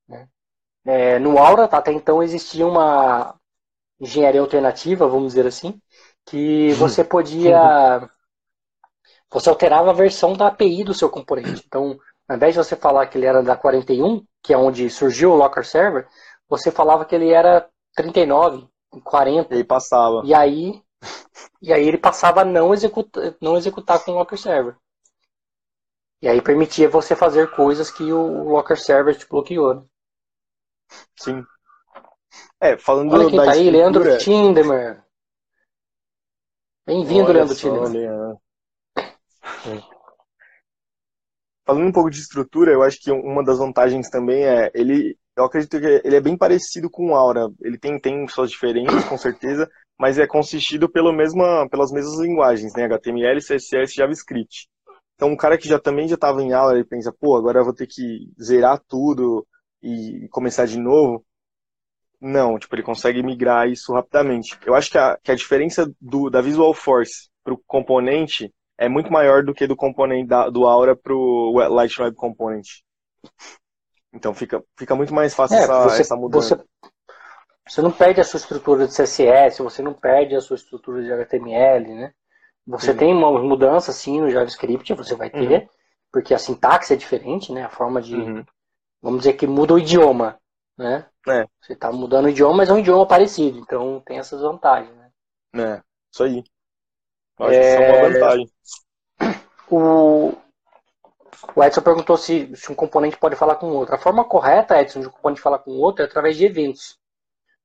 Né? 0.08 0.28
É, 0.85 1.18
no 1.20 1.38
Aura, 1.38 1.64
até 1.64 1.92
então, 1.92 2.20
existia 2.20 2.66
uma 2.66 3.38
engenharia 4.00 4.40
alternativa, 4.40 5.08
vamos 5.08 5.28
dizer 5.28 5.46
assim, 5.46 5.80
que 6.24 6.72
você 6.74 7.02
podia. 7.04 8.08
Você 9.30 9.48
alterava 9.48 9.90
a 9.90 9.94
versão 9.94 10.32
da 10.34 10.46
API 10.46 10.84
do 10.84 10.94
seu 10.94 11.10
componente. 11.10 11.62
Então, 11.66 11.98
ao 12.26 12.36
invés 12.36 12.54
de 12.54 12.58
você 12.58 12.76
falar 12.76 13.06
que 13.06 13.18
ele 13.18 13.26
era 13.26 13.42
da 13.42 13.56
41, 13.56 14.24
que 14.42 14.54
é 14.54 14.58
onde 14.58 14.88
surgiu 14.88 15.32
o 15.32 15.36
Locker 15.36 15.66
Server, 15.66 16.08
você 16.48 16.70
falava 16.70 17.04
que 17.04 17.14
ele 17.14 17.30
era 17.30 17.68
39, 17.94 18.66
40. 19.04 19.54
E 19.54 19.58
aí 19.58 19.64
passava. 19.64 20.22
E 20.24 20.34
aí, 20.34 20.82
e 21.60 21.72
aí 21.72 21.86
ele 21.86 21.98
passava 21.98 22.42
a 22.42 22.44
não 22.44 22.72
executar, 22.72 23.34
não 23.40 23.56
executar 23.56 24.02
com 24.02 24.12
o 24.12 24.14
Locker 24.14 24.38
Server. 24.38 24.76
E 26.20 26.28
aí 26.28 26.42
permitia 26.42 26.88
você 26.88 27.14
fazer 27.14 27.50
coisas 27.50 27.90
que 27.90 28.12
o 28.12 28.44
Locker 28.50 28.78
Server 28.78 29.16
te 29.16 29.28
bloqueou. 29.28 29.74
Né? 29.74 29.82
Sim. 31.16 31.44
É, 32.61 32.76
falando 32.76 33.12
Olha 33.14 33.28
quem 33.28 33.37
da 33.37 33.44
tá 33.44 33.52
aí, 33.52 33.66
estrutura... 33.66 34.04
Leandro 34.04 34.18
Tindemer. 34.18 35.04
Bem-vindo, 36.87 37.32
Leandro 37.32 37.54
Tindemer. 37.54 37.90
Leandro. 37.90 38.40
É. 38.97 39.99
Falando 41.66 41.87
um 41.87 41.92
pouco 41.92 42.11
de 42.11 42.18
estrutura, 42.18 42.73
eu 42.73 42.82
acho 42.82 42.99
que 43.00 43.11
uma 43.12 43.44
das 43.44 43.58
vantagens 43.58 44.08
também 44.08 44.44
é 44.44 44.70
ele. 44.75 45.18
Eu 45.37 45.44
acredito 45.44 45.78
que 45.78 46.00
ele 46.04 46.16
é 46.16 46.20
bem 46.20 46.37
parecido 46.37 46.90
com 46.90 47.11
o 47.11 47.14
Aura. 47.14 47.49
Ele 47.61 47.78
tem, 47.78 48.00
tem 48.00 48.26
suas 48.26 48.50
diferenças, 48.50 49.04
com 49.04 49.18
certeza, 49.18 49.70
mas 49.99 50.18
é 50.18 50.26
consistido 50.26 50.88
pelo 50.88 51.12
mesma, 51.12 51.68
pelas 51.68 51.92
mesmas 51.92 52.18
linguagens, 52.18 52.73
né? 52.75 52.85
HTML, 52.85 53.38
CSS, 53.40 53.94
JavaScript. 53.94 54.68
Então, 55.14 55.28
um 55.28 55.37
cara 55.37 55.58
que 55.58 55.68
já 55.68 55.78
também 55.78 56.08
já 56.08 56.14
estava 56.14 56.42
em 56.42 56.52
aula, 56.52 56.73
ele 56.73 56.85
pensa, 56.85 57.12
pô, 57.12 57.37
agora 57.37 57.61
eu 57.61 57.64
vou 57.64 57.75
ter 57.75 57.87
que 57.87 58.32
zerar 58.40 58.80
tudo, 58.88 59.47
e 59.82 60.28
começar 60.30 60.66
de 60.66 60.78
novo. 60.78 61.25
Não, 62.20 62.58
tipo, 62.58 62.75
ele 62.75 62.82
consegue 62.82 63.22
migrar 63.22 63.68
isso 63.68 63.92
rapidamente. 63.92 64.58
Eu 64.66 64.75
acho 64.75 64.90
que 64.90 64.98
a, 64.98 65.18
que 65.22 65.30
a 65.30 65.37
diferença 65.37 65.90
do, 66.00 66.28
da 66.28 66.40
Visual 66.40 66.75
Force 66.75 67.28
para 67.44 67.54
o 67.54 67.62
componente 67.66 68.52
é 68.76 68.88
muito 68.88 69.12
maior 69.12 69.44
do 69.44 69.54
que 69.54 69.66
do 69.66 69.76
componente 69.76 70.28
da, 70.28 70.48
do 70.48 70.66
Aura 70.66 70.96
para 70.96 71.14
o 71.14 71.52
Light 71.52 72.00
Web 72.00 72.16
Component. 72.16 72.66
Então 74.12 74.34
fica, 74.34 74.62
fica 74.76 74.94
muito 74.94 75.14
mais 75.14 75.34
fácil 75.34 75.56
é, 75.56 75.62
essa, 75.62 75.82
você, 75.84 76.00
essa 76.02 76.16
mudança. 76.16 76.56
Você, 76.56 76.90
você 77.68 77.82
não 77.82 77.92
perde 77.92 78.20
a 78.20 78.25
sua 78.25 78.38
estrutura 78.38 78.87
de 78.87 78.94
CSS, 78.94 79.62
você 79.62 79.82
não 79.82 79.92
perde 79.92 80.34
a 80.34 80.40
sua 80.40 80.56
estrutura 80.56 81.02
de 81.02 81.12
HTML, 81.12 81.94
né? 81.94 82.12
Você 82.66 82.92
tem 82.92 83.14
uma 83.14 83.30
mudança, 83.42 83.92
sim, 83.92 84.20
no 84.20 84.30
JavaScript, 84.30 84.92
você 84.92 85.14
vai 85.14 85.30
ter, 85.30 85.62
uhum. 85.62 85.68
porque 86.12 86.34
a 86.34 86.38
sintaxe 86.38 86.92
é 86.92 86.96
diferente, 86.96 87.50
né? 87.50 87.64
A 87.64 87.70
forma 87.70 88.02
de, 88.02 88.14
uhum 88.14 88.44
vamos 89.02 89.20
dizer 89.20 89.34
que 89.34 89.46
muda 89.46 89.75
o 89.75 89.78
idioma, 89.78 90.38
né? 90.78 91.06
É. 91.28 91.47
Você 91.61 91.73
está 91.73 91.90
mudando 91.90 92.26
o 92.26 92.28
idioma, 92.28 92.58
mas 92.58 92.70
é 92.70 92.73
um 92.73 92.78
idioma 92.78 93.04
parecido, 93.04 93.58
então 93.58 94.00
tem 94.06 94.18
essas 94.18 94.40
vantagens, 94.40 94.94
né? 94.94 95.11
É, 95.54 95.82
isso 96.12 96.23
aí. 96.23 96.44
Eu 97.38 97.47
acho 97.47 97.54
é... 97.54 97.61
que 97.61 97.66
isso 97.66 97.82
é 97.82 97.92
uma 97.92 98.08
vantagem. 98.08 98.50
O... 99.70 100.32
o 101.54 101.64
Edson 101.64 101.82
perguntou 101.82 102.16
se, 102.16 102.56
se 102.56 102.73
um 102.73 102.75
componente 102.75 103.18
pode 103.18 103.37
falar 103.37 103.56
com 103.56 103.66
o 103.66 103.75
outro. 103.75 103.94
A 103.94 103.99
forma 103.99 104.25
correta, 104.25 104.80
Edson, 104.80 105.00
de 105.00 105.08
um 105.08 105.11
componente 105.11 105.42
falar 105.42 105.58
com 105.58 105.73
o 105.73 105.80
outro 105.80 106.02
é 106.02 106.06
através 106.06 106.37
de 106.37 106.47
eventos. 106.47 106.97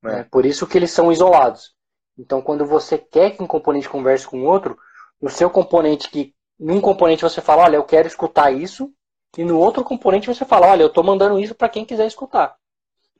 É. 0.03 0.07
Né? 0.07 0.27
Por 0.29 0.45
isso 0.45 0.67
que 0.67 0.77
eles 0.77 0.91
são 0.91 1.11
isolados. 1.11 1.73
Então, 2.17 2.41
quando 2.41 2.65
você 2.65 2.97
quer 2.97 3.31
que 3.31 3.41
um 3.41 3.47
componente 3.47 3.89
converse 3.89 4.27
com 4.27 4.41
o 4.41 4.45
outro, 4.45 4.77
no 5.21 5.29
seu 5.29 5.49
componente 5.49 6.09
que 6.09 6.35
num 6.59 6.81
componente 6.81 7.23
você 7.23 7.41
fala, 7.41 7.63
olha, 7.63 7.77
eu 7.77 7.83
quero 7.83 8.07
escutar 8.07 8.51
isso, 8.51 8.93
e 9.37 9.43
no 9.43 9.57
outro 9.57 9.83
componente 9.83 10.27
você 10.27 10.45
fala, 10.45 10.67
olha, 10.67 10.83
eu 10.83 10.87
estou 10.87 11.03
mandando 11.03 11.39
isso 11.39 11.55
para 11.55 11.69
quem 11.69 11.85
quiser 11.85 12.05
escutar. 12.05 12.55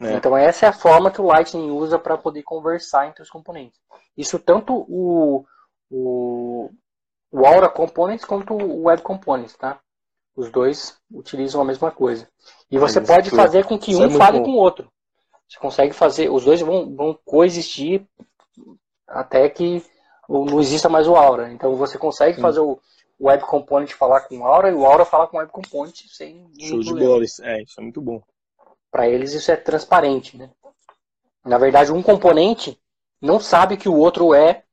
É. 0.02 0.14
Então 0.14 0.36
essa 0.36 0.66
é 0.66 0.70
a 0.70 0.74
forma 0.74 1.12
que 1.12 1.22
o 1.22 1.26
Lightning 1.26 1.72
usa 1.72 2.00
para 2.00 2.18
poder 2.18 2.44
conversar 2.44 3.08
entre 3.08 3.22
os 3.22 3.30
componentes. 3.30 3.80
Isso 4.18 4.40
tanto 4.40 4.86
o, 4.88 5.46
o, 5.90 6.70
o 7.32 7.46
Aura 7.46 7.70
Components 7.70 8.26
quanto 8.26 8.54
o 8.54 8.84
Web 8.84 9.02
Components, 9.02 9.56
tá? 9.56 9.80
Os 10.36 10.50
dois 10.50 10.98
utilizam 11.12 11.62
a 11.62 11.66
mesma 11.66 11.92
coisa. 11.92 12.28
E 12.70 12.78
você 12.78 13.00
pode 13.00 13.30
fazer 13.30 13.66
com 13.66 13.78
que 13.78 13.96
um 13.96 14.06
é 14.06 14.10
fale 14.10 14.40
bom. 14.40 14.46
com 14.46 14.52
o 14.52 14.58
outro. 14.58 14.92
Você 15.48 15.60
consegue 15.60 15.94
fazer, 15.94 16.30
os 16.30 16.44
dois 16.44 16.62
vão, 16.62 16.96
vão 16.96 17.20
coexistir 17.24 18.08
até 19.08 19.48
que 19.48 19.84
não 20.28 20.60
exista 20.60 20.90
mais 20.90 21.08
o 21.08 21.16
Aura. 21.16 21.52
Então 21.52 21.76
você 21.76 21.98
consegue 21.98 22.38
Sim. 22.38 22.42
fazer 22.42 22.60
o, 22.60 22.80
o 23.20 23.28
Web 23.28 23.44
Component 23.46 23.92
falar 23.92 24.22
com 24.22 24.40
o 24.40 24.46
Aura 24.46 24.72
e 24.72 24.74
o 24.74 24.86
Aura 24.86 25.06
falar 25.06 25.28
com 25.28 25.38
o 25.38 25.40
Web 25.40 25.52
Component 25.52 25.96
sem 26.08 26.50
Show 26.60 26.80
de 26.80 26.94
bola, 26.94 27.24
é, 27.42 27.62
isso 27.62 27.80
é 27.80 27.82
muito 27.82 28.02
bom. 28.02 28.22
Para 28.94 29.10
eles 29.10 29.34
isso 29.34 29.52
é 29.52 29.56
transparente, 29.56 30.38
né? 30.38 30.52
Na 31.44 31.58
verdade, 31.58 31.92
um 31.92 32.04
componente 32.04 32.80
não 33.20 33.40
sabe 33.40 33.76
que 33.76 33.90
o 33.90 33.98
outro 33.98 34.36
é, 34.36 34.64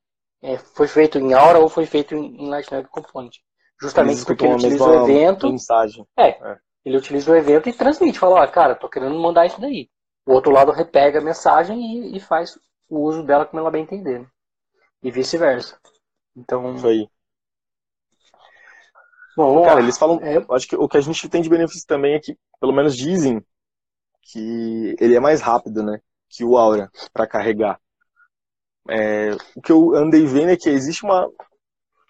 é 0.43 0.59
foi 0.59 0.87
feito 0.87 1.19
em 1.19 1.33
Aura 1.33 1.59
ou 1.59 1.71
foi 1.71 1.87
feito 1.87 2.15
em, 2.15 2.50
Lightning 2.50 2.77
Web 2.77 2.91
Component. 2.91 3.39
Justamente 3.81 4.23
porque 4.27 4.45
ele 4.45 4.57
utiliza 4.57 4.85
o 4.85 5.09
evento. 5.09 5.49
Mensagem. 5.49 6.07
É, 6.19 6.29
é, 6.29 6.59
ele 6.85 6.99
utiliza 6.99 7.33
o 7.33 7.35
evento 7.35 7.71
e 7.71 7.73
transmite, 7.73 8.19
fala, 8.19 8.43
ó, 8.43 8.47
cara, 8.47 8.75
tô 8.75 8.91
querendo 8.91 9.19
mandar 9.19 9.47
isso 9.47 9.59
daí. 9.59 9.89
O 10.27 10.35
outro 10.35 10.53
lado 10.53 10.71
repega 10.71 11.19
a 11.19 11.25
mensagem 11.25 11.81
e, 11.81 12.19
e 12.19 12.21
faz 12.21 12.59
o 12.91 13.00
uso 13.00 13.23
dela 13.23 13.47
como 13.47 13.61
ela 13.61 13.71
bem 13.71 13.85
entender. 13.85 14.19
Né? 14.19 14.27
E 15.03 15.11
vice-versa. 15.11 15.79
Então, 16.37 16.75
isso 16.75 16.87
aí. 16.87 17.09
Bom, 19.35 19.65
cara, 19.65 19.81
eles 19.81 19.97
falam. 19.97 20.21
É... 20.21 20.45
Acho 20.50 20.69
que 20.69 20.77
o 20.77 20.87
que 20.87 20.99
a 20.99 21.00
gente 21.00 21.27
tem 21.27 21.41
de 21.41 21.49
benefício 21.49 21.87
também 21.87 22.15
é 22.15 22.21
que, 22.21 22.37
pelo 22.61 22.75
menos 22.75 22.95
dizem, 22.95 23.43
que 24.31 24.97
ele 25.01 25.15
é 25.15 25.21
mais 25.21 25.41
rápido, 25.41 25.83
né? 25.83 26.01
Que 26.29 26.45
o 26.45 26.57
Aura 26.57 26.91
para 27.13 27.27
carregar. 27.27 27.81
É, 28.89 29.33
o 29.55 29.61
que 29.61 29.73
eu 29.73 29.95
andei 29.95 30.25
vendo 30.27 30.51
é 30.51 30.57
que 30.57 30.69
existe 30.69 31.05
uma, 31.05 31.29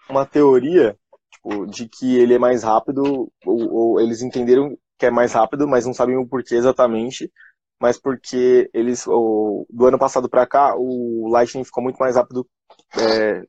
uma 0.09 0.25
teoria 0.25 0.97
tipo, 1.31 1.65
de 1.67 1.87
que 1.87 2.17
ele 2.17 2.33
é 2.33 2.39
mais 2.39 2.63
rápido, 2.63 3.31
ou, 3.45 3.73
ou, 3.73 3.99
eles 3.99 4.21
entenderam 4.21 4.77
que 4.97 5.05
é 5.05 5.11
mais 5.11 5.33
rápido, 5.33 5.67
mas 5.67 5.85
não 5.85 5.93
sabem 5.93 6.17
o 6.17 6.27
porquê 6.27 6.55
exatamente. 6.55 7.31
Mas 7.79 7.97
porque 7.97 8.69
eles, 8.73 9.05
do 9.05 9.85
ano 9.87 9.97
passado 9.97 10.29
para 10.29 10.45
cá, 10.45 10.75
o 10.77 11.27
Lightning 11.31 11.63
ficou 11.63 11.83
muito 11.83 11.97
mais 11.97 12.15
rápido 12.15 12.47
é, 12.95 13.43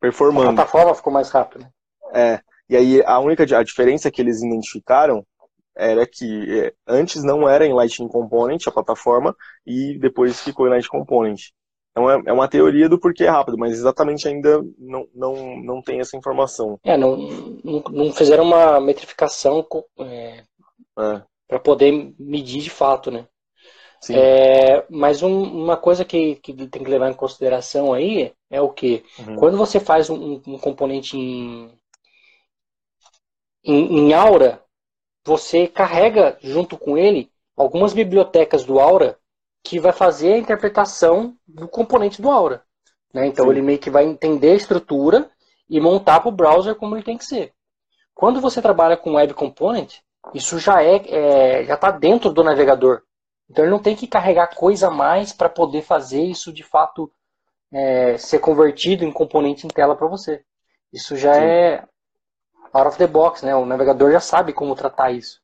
performando. 0.00 0.48
A 0.48 0.54
plataforma 0.54 0.94
ficou 0.94 1.12
mais 1.12 1.28
rápida. 1.28 1.70
É, 2.14 2.40
e 2.68 2.76
aí 2.76 3.02
a 3.04 3.18
única 3.18 3.42
a 3.42 3.62
diferença 3.62 4.10
que 4.10 4.22
eles 4.22 4.42
identificaram 4.42 5.24
era 5.76 6.06
que 6.06 6.60
é, 6.60 6.72
antes 6.86 7.22
não 7.22 7.48
era 7.48 7.66
em 7.66 7.72
Lightning 7.72 8.08
Component 8.08 8.66
a 8.66 8.72
plataforma 8.72 9.36
e 9.66 9.98
depois 9.98 10.40
ficou 10.40 10.66
em 10.66 10.70
Lightning 10.70 10.90
Component. 10.90 11.40
Então 11.90 12.10
é, 12.10 12.22
é 12.26 12.32
uma 12.32 12.48
teoria 12.48 12.88
do 12.88 12.98
porquê 12.98 13.24
é 13.24 13.28
rápido, 13.28 13.56
mas 13.56 13.72
exatamente 13.72 14.26
ainda 14.26 14.62
não, 14.78 15.06
não, 15.14 15.56
não 15.62 15.82
tem 15.82 16.00
essa 16.00 16.16
informação. 16.16 16.78
É, 16.82 16.96
não, 16.96 17.16
não 17.64 18.12
fizeram 18.12 18.44
uma 18.44 18.80
metrificação 18.80 19.64
é, 20.00 20.42
é. 20.98 21.22
para 21.46 21.58
poder 21.60 22.12
medir 22.18 22.62
de 22.62 22.70
fato, 22.70 23.10
né? 23.10 23.26
É, 24.10 24.84
mas 24.90 25.22
um, 25.22 25.42
uma 25.42 25.76
coisa 25.76 26.04
que, 26.04 26.36
que 26.36 26.52
tem 26.52 26.84
que 26.84 26.90
levar 26.90 27.10
em 27.10 27.14
consideração 27.14 27.94
aí 27.94 28.32
é 28.50 28.60
o 28.60 28.68
que? 28.68 29.02
Uhum. 29.18 29.36
Quando 29.36 29.56
você 29.56 29.80
faz 29.80 30.10
um, 30.10 30.42
um 30.46 30.58
componente 30.58 31.16
em, 31.16 31.72
em, 33.64 33.98
em 33.98 34.12
Aura, 34.12 34.63
você 35.24 35.66
carrega 35.66 36.36
junto 36.42 36.76
com 36.76 36.98
ele 36.98 37.30
algumas 37.56 37.92
bibliotecas 37.92 38.64
do 38.64 38.78
Aura 38.78 39.18
que 39.62 39.80
vai 39.80 39.92
fazer 39.92 40.34
a 40.34 40.38
interpretação 40.38 41.36
do 41.46 41.66
componente 41.66 42.20
do 42.20 42.30
Aura. 42.30 42.62
Né? 43.12 43.26
Então 43.26 43.46
Sim. 43.46 43.50
ele 43.52 43.62
meio 43.62 43.78
que 43.78 43.90
vai 43.90 44.04
entender 44.04 44.52
a 44.52 44.56
estrutura 44.56 45.30
e 45.68 45.80
montar 45.80 46.20
para 46.20 46.28
o 46.28 46.32
browser 46.32 46.74
como 46.74 46.94
ele 46.94 47.04
tem 47.04 47.16
que 47.16 47.24
ser. 47.24 47.52
Quando 48.14 48.40
você 48.40 48.60
trabalha 48.60 48.96
com 48.96 49.14
Web 49.14 49.34
Component, 49.34 49.96
isso 50.34 50.58
já 50.58 50.82
é, 50.82 50.96
é 51.08 51.64
já 51.64 51.74
está 51.74 51.90
dentro 51.90 52.30
do 52.30 52.44
navegador. 52.44 53.02
Então 53.48 53.64
ele 53.64 53.72
não 53.72 53.82
tem 53.82 53.96
que 53.96 54.06
carregar 54.06 54.54
coisa 54.54 54.88
a 54.88 54.90
mais 54.90 55.32
para 55.32 55.48
poder 55.48 55.82
fazer 55.82 56.22
isso 56.22 56.52
de 56.52 56.62
fato 56.62 57.10
é, 57.72 58.16
ser 58.18 58.38
convertido 58.38 59.04
em 59.04 59.12
componente 59.12 59.66
em 59.66 59.70
tela 59.70 59.96
para 59.96 60.06
você. 60.06 60.42
Isso 60.92 61.16
já 61.16 61.34
Sim. 61.34 61.40
é 61.40 61.84
out 62.74 62.88
of 62.88 62.98
the 62.98 63.06
box, 63.06 63.44
né? 63.44 63.54
O 63.54 63.64
navegador 63.64 64.10
já 64.10 64.20
sabe 64.20 64.52
como 64.52 64.74
tratar 64.74 65.12
isso. 65.12 65.40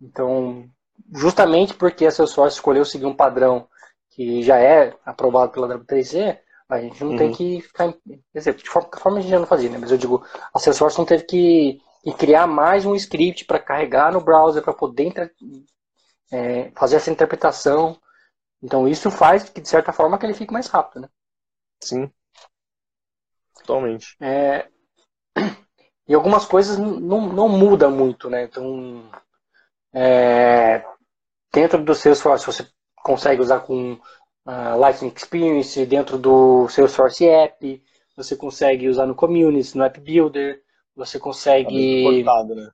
Então, 0.00 0.68
justamente 1.12 1.74
porque 1.74 2.06
a 2.06 2.10
Salesforce 2.10 2.56
escolheu 2.56 2.84
seguir 2.84 3.06
um 3.06 3.14
padrão 3.14 3.68
que 4.10 4.42
já 4.42 4.58
é 4.58 4.96
aprovado 5.04 5.52
pela 5.52 5.68
W3C, 5.68 6.38
a 6.68 6.80
gente 6.80 7.02
não 7.04 7.12
uhum. 7.12 7.16
tem 7.16 7.32
que 7.32 7.60
ficar. 7.60 7.92
Quer 7.92 8.38
dizer, 8.38 8.54
de 8.54 8.68
forma, 8.68 8.88
forma 8.96 9.18
a 9.18 9.20
gente 9.20 9.30
já 9.30 9.38
não 9.38 9.46
fazia, 9.46 9.70
né? 9.70 9.78
Mas 9.78 9.92
eu 9.92 9.98
digo, 9.98 10.24
a 10.52 10.58
Salesforce 10.58 10.98
não 10.98 11.04
teve 11.04 11.24
que, 11.24 11.80
que 12.02 12.12
criar 12.14 12.46
mais 12.46 12.84
um 12.84 12.94
script 12.94 13.44
para 13.44 13.60
carregar 13.60 14.12
no 14.12 14.20
browser 14.20 14.62
para 14.62 14.72
poder 14.72 15.32
é, 16.32 16.72
fazer 16.74 16.96
essa 16.96 17.10
interpretação. 17.10 18.00
Então 18.60 18.88
isso 18.88 19.10
faz 19.10 19.48
que, 19.48 19.60
de 19.60 19.68
certa 19.68 19.92
forma, 19.92 20.18
que 20.18 20.26
ele 20.26 20.34
fique 20.34 20.52
mais 20.52 20.66
rápido, 20.66 21.02
né? 21.02 21.08
Sim. 21.80 22.10
Totalmente. 23.58 24.16
É, 24.20 24.68
e 26.08 26.14
algumas 26.14 26.44
coisas 26.44 26.78
não, 26.78 27.32
não 27.32 27.48
muda 27.48 27.88
muito, 27.88 28.30
né? 28.30 28.44
Então, 28.44 29.10
é, 29.92 30.84
dentro 31.52 31.82
do 31.82 31.94
Salesforce 31.94 32.46
você 32.46 32.66
consegue 32.96 33.40
usar 33.40 33.60
com 33.60 33.92
uh, 33.92 34.78
Lightning 34.78 35.12
Experience, 35.14 35.86
dentro 35.86 36.18
do 36.18 36.68
Salesforce 36.68 37.28
App, 37.28 37.82
você 38.16 38.36
consegue 38.36 38.88
usar 38.88 39.06
no 39.06 39.14
Community, 39.14 39.76
no 39.76 39.84
App 39.84 40.00
Builder, 40.00 40.62
você 40.94 41.18
consegue 41.18 42.24
tá 42.24 42.44
né? 42.44 42.70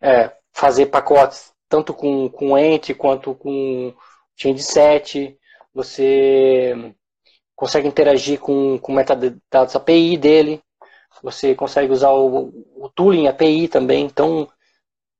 é, 0.00 0.36
fazer 0.52 0.86
pacotes 0.86 1.52
tanto 1.68 1.94
com, 1.94 2.28
com 2.28 2.58
Ent 2.58 2.94
quanto 2.94 3.34
com 3.34 3.94
Change 4.36 4.62
Set, 4.62 5.38
você 5.72 6.94
consegue 7.56 7.88
interagir 7.88 8.38
com, 8.38 8.78
com 8.78 8.92
metadados 8.92 9.74
API 9.74 10.18
dele, 10.18 10.62
você 11.22 11.54
consegue 11.54 11.92
usar 11.92 12.10
o, 12.10 12.52
o 12.76 12.88
tooling 12.88 13.26
API 13.26 13.68
também. 13.68 14.04
Então, 14.04 14.48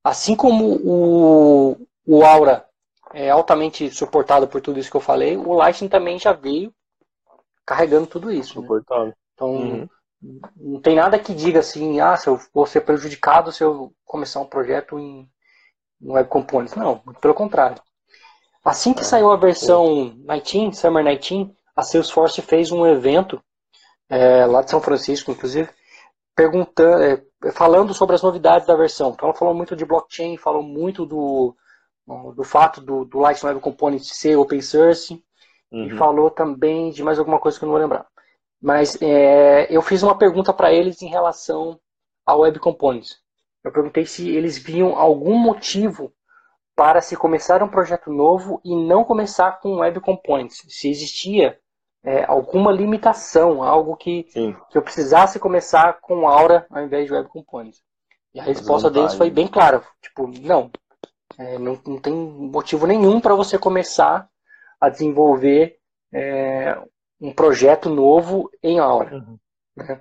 assim 0.03 0.35
como 0.35 0.77
o, 0.85 1.77
o 2.07 2.25
Aura 2.25 2.65
é 3.13 3.31
altamente 3.31 3.91
suportado 3.91 4.49
por 4.49 4.61
tudo 4.61 4.79
isso 4.79 4.91
que 4.91 4.97
eu 4.97 5.01
falei, 5.01 5.37
o 5.37 5.53
Lightning 5.53 5.89
também 5.89 6.19
já 6.19 6.33
veio 6.33 6.73
carregando 7.67 8.07
tudo 8.07 8.31
isso. 8.31 8.61
Né? 8.61 8.63
Suportado. 8.63 9.07
Né? 9.07 9.13
Então, 9.35 9.51
uhum. 9.51 9.89
não 10.57 10.81
tem 10.81 10.97
nada 10.97 11.19
que 11.19 11.35
diga 11.35 11.61
assim, 11.61 12.01
ah, 12.01 12.17
se 12.17 12.29
eu 12.29 12.41
vou 12.53 12.67
ser 12.67 12.83
prejudicado 12.83 13.53
se 13.53 13.63
eu 13.63 13.93
começar 14.05 14.41
um 14.41 14.47
projeto 14.47 14.99
em, 14.99 15.29
em 16.01 16.11
Web 16.11 16.29
Components. 16.29 16.75
Não, 16.75 16.99
pelo 17.21 17.35
contrário. 17.35 17.81
Assim 18.65 18.95
que 18.95 19.01
é, 19.01 19.05
saiu 19.05 19.31
a 19.31 19.37
versão 19.37 20.11
19, 20.27 20.75
Summer 20.75 21.05
19, 21.05 21.55
a 21.75 21.83
Salesforce 21.83 22.41
fez 22.43 22.71
um 22.71 22.87
evento 22.87 23.43
é, 24.09 24.47
lá 24.47 24.63
de 24.63 24.71
São 24.71 24.81
Francisco, 24.81 25.33
inclusive, 25.33 25.69
perguntando, 26.35 27.03
é, 27.03 27.53
falando 27.53 27.95
sobre 27.95 28.15
as 28.15 28.23
novidades 28.23 28.67
da 28.67 28.77
versão. 28.77 29.11
Então 29.11 29.29
ela 29.29 29.39
falou 29.39 29.55
muito 29.55 29.77
de 29.77 29.85
blockchain, 29.85 30.37
falou 30.37 30.62
muito 30.62 31.05
do, 31.05 31.55
do 32.35 32.45
fato 32.45 32.80
do, 32.80 33.04
do 33.04 33.19
Lightning 33.19 33.50
Web 33.50 33.61
Component 33.61 34.02
ser 34.02 34.37
open 34.37 34.61
source 34.61 35.23
uhum. 35.71 35.87
e 35.87 35.91
falou 35.97 36.30
também 36.30 36.91
de 36.91 37.02
mais 37.02 37.19
alguma 37.19 37.39
coisa 37.39 37.59
que 37.59 37.65
eu 37.65 37.67
não 37.67 37.75
vou 37.75 37.83
lembrar. 37.83 38.06
Mas 38.61 39.00
é, 39.02 39.67
eu 39.75 39.83
fiz 39.83 40.02
uma 40.02 40.17
pergunta 40.17 40.52
para 40.52 40.73
eles 40.73 41.02
em 41.02 41.09
relação 41.09 41.80
ao 42.25 42.41
Web 42.41 42.61
Components. 42.61 43.21
Eu 43.65 43.73
perguntei 43.73 44.04
se 44.06 44.30
eles 44.30 44.59
viam 44.59 44.97
algum 44.97 45.37
motivo 45.37 46.13
para 46.75 47.00
se 47.00 47.17
começar 47.17 47.63
um 47.63 47.69
projeto 47.69 48.11
novo 48.11 48.61
e 48.65 48.75
não 48.75 49.04
começar 49.04 49.61
com 49.61 49.76
Web 49.76 50.00
Components. 50.00 50.65
Se 50.69 50.89
existia 50.89 51.59
é, 52.04 52.25
alguma 52.25 52.73
limitação, 52.73 53.62
algo 53.62 53.97
que, 53.97 54.25
que 54.25 54.56
eu 54.78 54.82
precisasse 54.82 55.38
começar 55.38 56.00
com 56.00 56.28
Aura 56.28 56.67
ao 56.71 56.82
invés 56.82 57.06
de 57.06 57.12
Web 57.12 57.28
Components. 57.28 57.82
E 58.34 58.41
a 58.41 58.43
resposta 58.43 58.91
deles 58.91 59.15
foi 59.15 59.30
bem 59.30 59.47
clara, 59.47 59.82
tipo, 60.00 60.26
não, 60.26 60.71
é, 61.38 61.58
não, 61.58 61.78
não, 61.86 61.99
tem 61.99 62.15
motivo 62.15 62.86
nenhum 62.86 63.21
para 63.21 63.34
você 63.34 63.58
começar 63.58 64.28
a 64.80 64.88
desenvolver 64.88 65.78
é, 66.12 66.76
um 67.21 67.32
projeto 67.32 67.88
novo 67.88 68.50
em 68.62 68.78
Aura. 68.78 69.15
Uhum. 69.15 69.38
Né? 69.76 70.00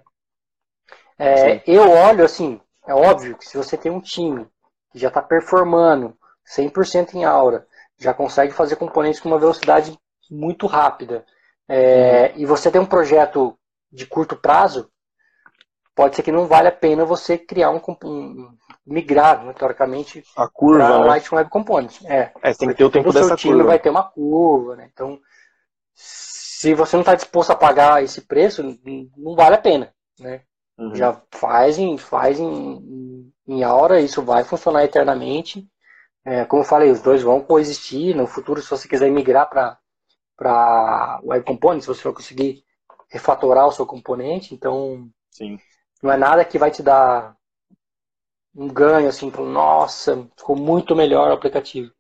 É, 1.19 1.61
eu 1.67 1.89
olho 1.89 2.23
assim, 2.23 2.59
é 2.87 2.95
óbvio 2.95 3.37
que 3.37 3.47
se 3.47 3.57
você 3.57 3.77
tem 3.77 3.91
um 3.91 4.01
time 4.01 4.47
que 4.91 4.97
já 4.97 5.09
está 5.09 5.21
performando 5.21 6.17
100% 6.57 7.13
em 7.13 7.25
Aura, 7.25 7.67
já 7.97 8.13
consegue 8.13 8.53
fazer 8.53 8.75
componentes 8.75 9.19
com 9.19 9.29
uma 9.29 9.39
velocidade 9.39 9.97
muito 10.29 10.65
rápida, 10.65 11.25
é, 11.73 12.34
e 12.36 12.45
você 12.45 12.69
tem 12.69 12.81
um 12.81 12.86
projeto 12.86 13.57
de 13.89 14.05
curto 14.05 14.36
prazo, 14.36 14.91
pode 15.95 16.17
ser 16.17 16.21
que 16.21 16.31
não 16.31 16.45
vale 16.45 16.67
a 16.67 16.71
pena 16.71 17.05
você 17.05 17.38
criar 17.38 17.69
um, 17.71 17.81
um 18.03 18.57
migrar, 18.86 19.41
né, 19.45 19.53
teoricamente, 19.53 20.21
a 20.36 20.49
curva 20.49 20.86
para 20.86 20.99
né? 20.99 21.05
Light 21.05 21.34
Web 21.34 21.49
Component. 21.49 22.01
É, 22.03 22.29
é 22.41 22.53
tem 22.53 22.67
que 22.67 22.75
ter 22.75 22.84
o 22.84 22.89
tempo 22.89 23.13
dessa 23.13 23.29
seu 23.29 23.38
time 23.38 23.53
curva. 23.53 23.69
vai 23.69 23.79
ter 23.79 23.89
uma 23.89 24.03
curva, 24.03 24.75
né? 24.75 24.89
Então, 24.91 25.17
se 25.93 26.73
você 26.73 26.97
não 26.97 27.03
está 27.03 27.15
disposto 27.15 27.51
a 27.51 27.55
pagar 27.55 28.03
esse 28.03 28.19
preço, 28.19 28.62
não 29.15 29.34
vale 29.34 29.55
a 29.55 29.62
pena, 29.62 29.93
né? 30.19 30.41
Uhum. 30.77 30.93
Já 30.93 31.21
faz 31.31 31.77
em, 31.77 31.97
faz 31.97 32.38
em, 32.38 33.31
em 33.47 33.63
hora, 33.63 34.01
isso 34.01 34.21
vai 34.21 34.43
funcionar 34.43 34.84
eternamente. 34.84 35.65
É, 36.25 36.43
como 36.43 36.63
eu 36.63 36.67
falei, 36.67 36.91
os 36.91 37.01
dois 37.01 37.21
vão 37.21 37.39
coexistir. 37.39 38.13
No 38.13 38.27
futuro, 38.27 38.62
se 38.62 38.69
você 38.69 38.89
quiser 38.89 39.10
migrar 39.10 39.49
para 39.49 39.77
para 40.35 41.19
Web 41.23 41.45
Components, 41.45 41.85
você 41.85 42.03
vai 42.03 42.13
conseguir 42.13 42.63
refatorar 43.09 43.67
o 43.67 43.71
seu 43.71 43.85
componente, 43.85 44.53
então 44.53 45.09
Sim. 45.29 45.59
não 46.01 46.11
é 46.11 46.17
nada 46.17 46.45
que 46.45 46.57
vai 46.57 46.71
te 46.71 46.81
dar 46.81 47.35
um 48.55 48.67
ganho 48.67 49.07
assim, 49.07 49.29
pro, 49.29 49.45
nossa, 49.45 50.27
ficou 50.37 50.55
muito 50.55 50.95
melhor 50.95 51.29
o 51.29 51.33
aplicativo. 51.33 51.91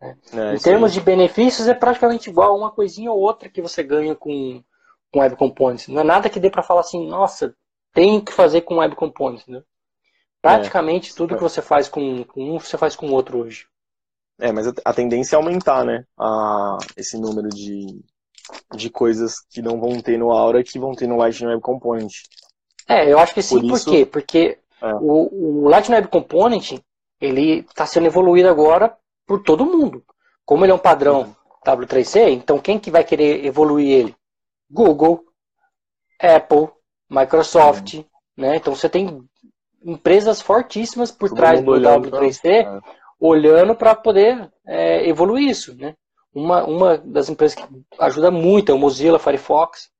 Né? 0.00 0.16
É, 0.32 0.54
em 0.54 0.58
termos 0.58 0.92
de 0.92 1.00
benefícios 1.00 1.68
é 1.68 1.74
praticamente 1.74 2.30
igual, 2.30 2.56
uma 2.56 2.70
coisinha 2.70 3.10
ou 3.10 3.18
outra 3.18 3.48
que 3.48 3.62
você 3.62 3.82
ganha 3.82 4.14
com, 4.14 4.62
com 5.12 5.20
Web 5.20 5.36
Components. 5.36 5.88
Não 5.88 6.00
é 6.00 6.04
nada 6.04 6.30
que 6.30 6.40
dê 6.40 6.50
para 6.50 6.62
falar 6.62 6.80
assim, 6.80 7.08
nossa, 7.08 7.54
tem 7.92 8.20
que 8.20 8.32
fazer 8.32 8.62
com 8.62 8.76
Web 8.76 8.94
Components. 8.96 9.46
Né? 9.46 9.62
Praticamente 10.40 11.12
é. 11.12 11.14
tudo 11.14 11.36
que 11.36 11.42
você 11.42 11.60
faz 11.60 11.88
com, 11.88 12.24
com 12.24 12.54
um, 12.54 12.60
você 12.60 12.78
faz 12.78 12.94
com 12.94 13.08
o 13.08 13.12
outro 13.12 13.38
hoje. 13.38 13.66
É, 14.40 14.52
mas 14.52 14.66
a 14.84 14.92
tendência 14.92 15.34
é 15.34 15.38
aumentar, 15.38 15.84
né? 15.84 16.04
A, 16.18 16.78
esse 16.96 17.18
número 17.18 17.48
de, 17.48 18.00
de 18.74 18.88
coisas 18.88 19.40
que 19.50 19.60
não 19.60 19.80
vão 19.80 20.00
ter 20.00 20.16
no 20.16 20.30
Aura 20.30 20.62
que 20.62 20.78
vão 20.78 20.92
ter 20.92 21.08
no 21.08 21.16
Lightning 21.16 21.48
Web 21.48 21.62
Component. 21.62 22.12
É, 22.86 23.10
eu 23.12 23.18
acho 23.18 23.34
que 23.34 23.42
sim, 23.42 23.60
por, 23.60 23.76
isso, 23.76 23.84
por 23.84 23.90
quê? 23.90 24.06
Porque 24.06 24.58
é. 24.80 24.94
o, 24.94 25.64
o 25.64 25.68
Lightning 25.68 25.96
Web 25.96 26.08
Component 26.08 26.78
ele 27.20 27.60
está 27.60 27.84
sendo 27.84 28.06
evoluído 28.06 28.48
agora 28.48 28.96
por 29.26 29.42
todo 29.42 29.66
mundo. 29.66 30.04
Como 30.44 30.64
ele 30.64 30.72
é 30.72 30.74
um 30.74 30.78
padrão 30.78 31.22
uhum. 31.22 31.34
W3C, 31.66 32.30
então 32.30 32.58
quem 32.58 32.78
que 32.78 32.90
vai 32.90 33.04
querer 33.04 33.44
evoluir 33.44 33.90
ele? 33.90 34.16
Google, 34.70 35.24
Apple, 36.20 36.68
Microsoft, 37.10 37.94
uhum. 37.94 38.04
né? 38.36 38.56
Então 38.56 38.74
você 38.74 38.88
tem 38.88 39.20
empresas 39.84 40.40
fortíssimas 40.40 41.10
por 41.10 41.28
todo 41.28 41.38
trás 41.38 41.60
do 41.60 41.72
W3C 41.72 42.40
pra... 42.40 42.76
É 42.76 42.97
olhando 43.18 43.74
para 43.74 43.94
poder 43.94 44.50
é, 44.66 45.08
evoluir 45.08 45.48
isso, 45.48 45.74
né? 45.74 45.94
Uma, 46.32 46.64
uma 46.64 46.98
das 46.98 47.28
empresas 47.28 47.56
que 47.56 47.64
ajuda 47.98 48.30
muito 48.30 48.70
é 48.70 48.74
o 48.74 48.78
Mozilla 48.78 49.18
Firefox, 49.18 49.90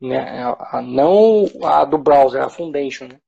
né? 0.00 0.54
A, 0.58 0.82
não 0.82 1.46
a 1.64 1.84
do 1.84 1.96
browser, 1.96 2.42
a 2.42 2.50
Foundation, 2.50 3.06
né? 3.06 3.18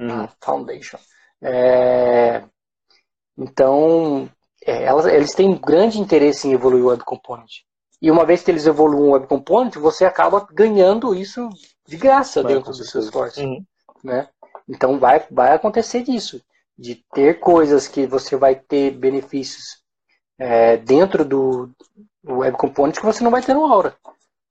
Uhum. 0.00 0.28
Foundation. 0.40 0.98
É, 1.40 2.42
então, 3.38 4.28
é, 4.64 4.84
elas, 4.84 5.06
eles 5.06 5.34
têm 5.34 5.54
grande 5.54 6.00
interesse 6.00 6.48
em 6.48 6.52
evoluir 6.52 6.84
o 6.84 6.88
Web 6.88 7.04
Component. 7.04 7.60
E 8.00 8.10
uma 8.10 8.24
vez 8.24 8.42
que 8.42 8.50
eles 8.50 8.66
evoluem 8.66 9.08
o 9.08 9.12
Web 9.12 9.28
Component, 9.28 9.74
você 9.76 10.04
acaba 10.04 10.46
ganhando 10.50 11.14
isso 11.14 11.48
de 11.86 11.96
graça 11.96 12.42
vai 12.42 12.54
dentro 12.54 12.72
dos 12.72 12.90
seus 12.90 13.04
esforços. 13.04 13.42
Uhum. 13.42 13.64
Né? 14.02 14.28
Então 14.68 14.98
vai, 14.98 15.24
vai 15.30 15.52
acontecer 15.54 16.02
disso 16.02 16.42
de 16.78 16.96
ter 17.12 17.40
coisas 17.40 17.86
que 17.86 18.06
você 18.06 18.36
vai 18.36 18.54
ter 18.54 18.90
benefícios 18.92 19.82
é, 20.38 20.76
dentro 20.76 21.24
do, 21.24 21.70
Web 22.24 22.56
Component 22.56 22.96
que 22.96 23.04
você 23.04 23.22
não 23.22 23.30
vai 23.30 23.42
ter 23.42 23.54
no 23.54 23.66
Aura. 23.66 23.94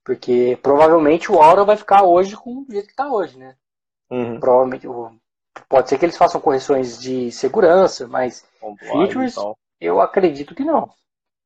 Porque 0.04 0.58
provavelmente 0.62 1.30
o 1.30 1.40
Aura 1.40 1.64
vai 1.64 1.76
ficar 1.76 2.02
hoje 2.02 2.36
com 2.36 2.60
o 2.60 2.66
jeito 2.68 2.86
que 2.86 2.92
está 2.92 3.10
hoje, 3.10 3.38
né? 3.38 3.56
Uhum. 4.10 4.38
Provavelmente, 4.40 4.86
pode 5.68 5.88
ser 5.88 5.98
que 5.98 6.04
eles 6.04 6.16
façam 6.16 6.40
correções 6.40 6.98
de 6.98 7.30
segurança, 7.30 8.06
mas 8.06 8.44
features, 8.80 9.36
eu 9.80 10.00
acredito 10.00 10.54
que 10.54 10.64
não. 10.64 10.90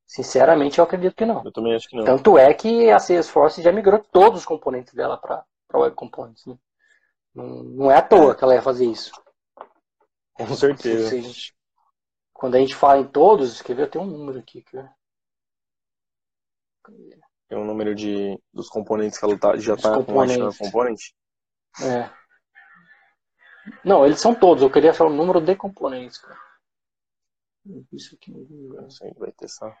Sinceramente, 0.05 0.79
eu 0.79 0.85
acredito 0.85 1.15
que 1.15 1.25
não. 1.25 1.43
Eu 1.43 1.51
também 1.51 1.75
acho 1.75 1.87
que 1.87 1.95
não. 1.95 2.05
Tanto 2.05 2.37
é 2.37 2.53
que 2.53 2.89
a 2.89 2.97
Salesforce 2.97 3.61
já 3.61 3.71
migrou 3.71 3.99
todos 4.11 4.39
os 4.39 4.45
componentes 4.45 4.93
dela 4.93 5.17
para 5.17 5.43
Web 5.73 5.95
Components. 5.95 6.45
Né? 6.45 6.57
Não, 7.35 7.45
não, 7.45 7.91
é 7.91 7.97
à 7.97 8.01
toa 8.01 8.33
que 8.33 8.43
ela 8.43 8.55
ia 8.55 8.61
fazer 8.61 8.85
isso. 8.85 9.11
Com 10.37 10.55
certeza. 10.55 11.15
quando 12.33 12.55
a 12.55 12.59
gente 12.59 12.75
fala 12.75 12.99
em 12.99 13.07
todos, 13.07 13.61
quer 13.61 13.75
ver? 13.75 13.83
Eu 13.83 13.89
tenho 13.89 14.05
um 14.05 14.07
número 14.07 14.39
aqui. 14.39 14.61
Cara. 14.61 14.95
Tem 17.47 17.57
um 17.57 17.65
número 17.65 17.95
de, 17.95 18.39
dos 18.53 18.69
componentes 18.69 19.17
que 19.17 19.25
ela 19.25 19.37
tá, 19.37 19.57
já 19.57 19.73
está 19.73 19.93
com 20.03 20.21
a 20.21 20.53
componente? 20.57 21.15
É. 21.81 22.09
Não, 23.83 24.05
eles 24.05 24.19
são 24.19 24.33
todos. 24.33 24.63
Eu 24.63 24.71
queria 24.71 24.93
falar 24.93 25.09
o 25.09 25.15
número 25.15 25.41
de 25.41 25.55
componentes, 25.55 26.17
cara. 26.19 26.39
Isso 27.91 28.15
aqui 28.15 28.31
não 28.31 28.89
sei, 28.89 29.13
vai 29.15 29.31
ter 29.31 29.49
só. 29.49 29.75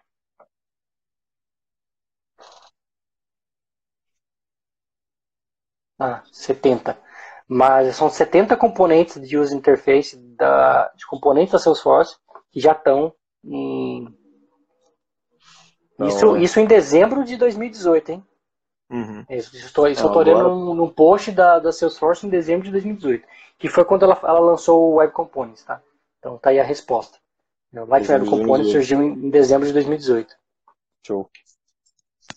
Ah, 5.99 6.23
70. 6.31 7.06
Mas 7.47 7.95
são 7.95 8.09
70 8.09 8.57
componentes 8.57 9.21
de 9.27 9.37
user 9.37 9.57
interface 9.57 10.17
da, 10.35 10.91
de 10.95 11.05
componentes 11.05 11.53
da 11.53 11.59
Salesforce 11.59 12.17
que 12.51 12.59
já 12.59 12.73
estão 12.73 13.13
em. 13.43 14.07
isso, 16.01 16.35
é. 16.35 16.41
isso 16.41 16.59
em 16.59 16.65
dezembro 16.65 17.23
de 17.23 17.37
2018, 17.37 18.11
hein? 18.11 18.25
Uhum. 18.89 19.25
Isso, 19.29 19.55
estou, 19.55 19.87
isso 19.87 20.05
estou 20.05 20.21
olhando 20.21 20.49
num, 20.49 20.73
num 20.73 20.89
post 20.89 21.31
da, 21.31 21.59
da 21.59 21.71
Salesforce 21.71 22.25
em 22.25 22.29
dezembro 22.29 22.65
de 22.65 22.71
2018, 22.71 23.27
que 23.57 23.69
foi 23.69 23.83
quando 23.83 24.03
ela, 24.03 24.17
ela 24.23 24.39
lançou 24.39 24.91
o 24.91 24.95
Web 24.95 25.13
Components, 25.13 25.63
tá? 25.63 25.81
Então 26.19 26.37
tá 26.37 26.49
aí 26.49 26.59
a 26.59 26.63
resposta. 26.63 27.17
O 27.73 27.85
Light 27.85 28.09
Web 28.09 28.29
Components 28.29 28.71
surgiu 28.71 29.01
em, 29.03 29.13
em, 29.13 29.29
dezembro 29.29 29.67
de 29.67 29.73
2018. 29.73 30.35
Show. 31.05 31.29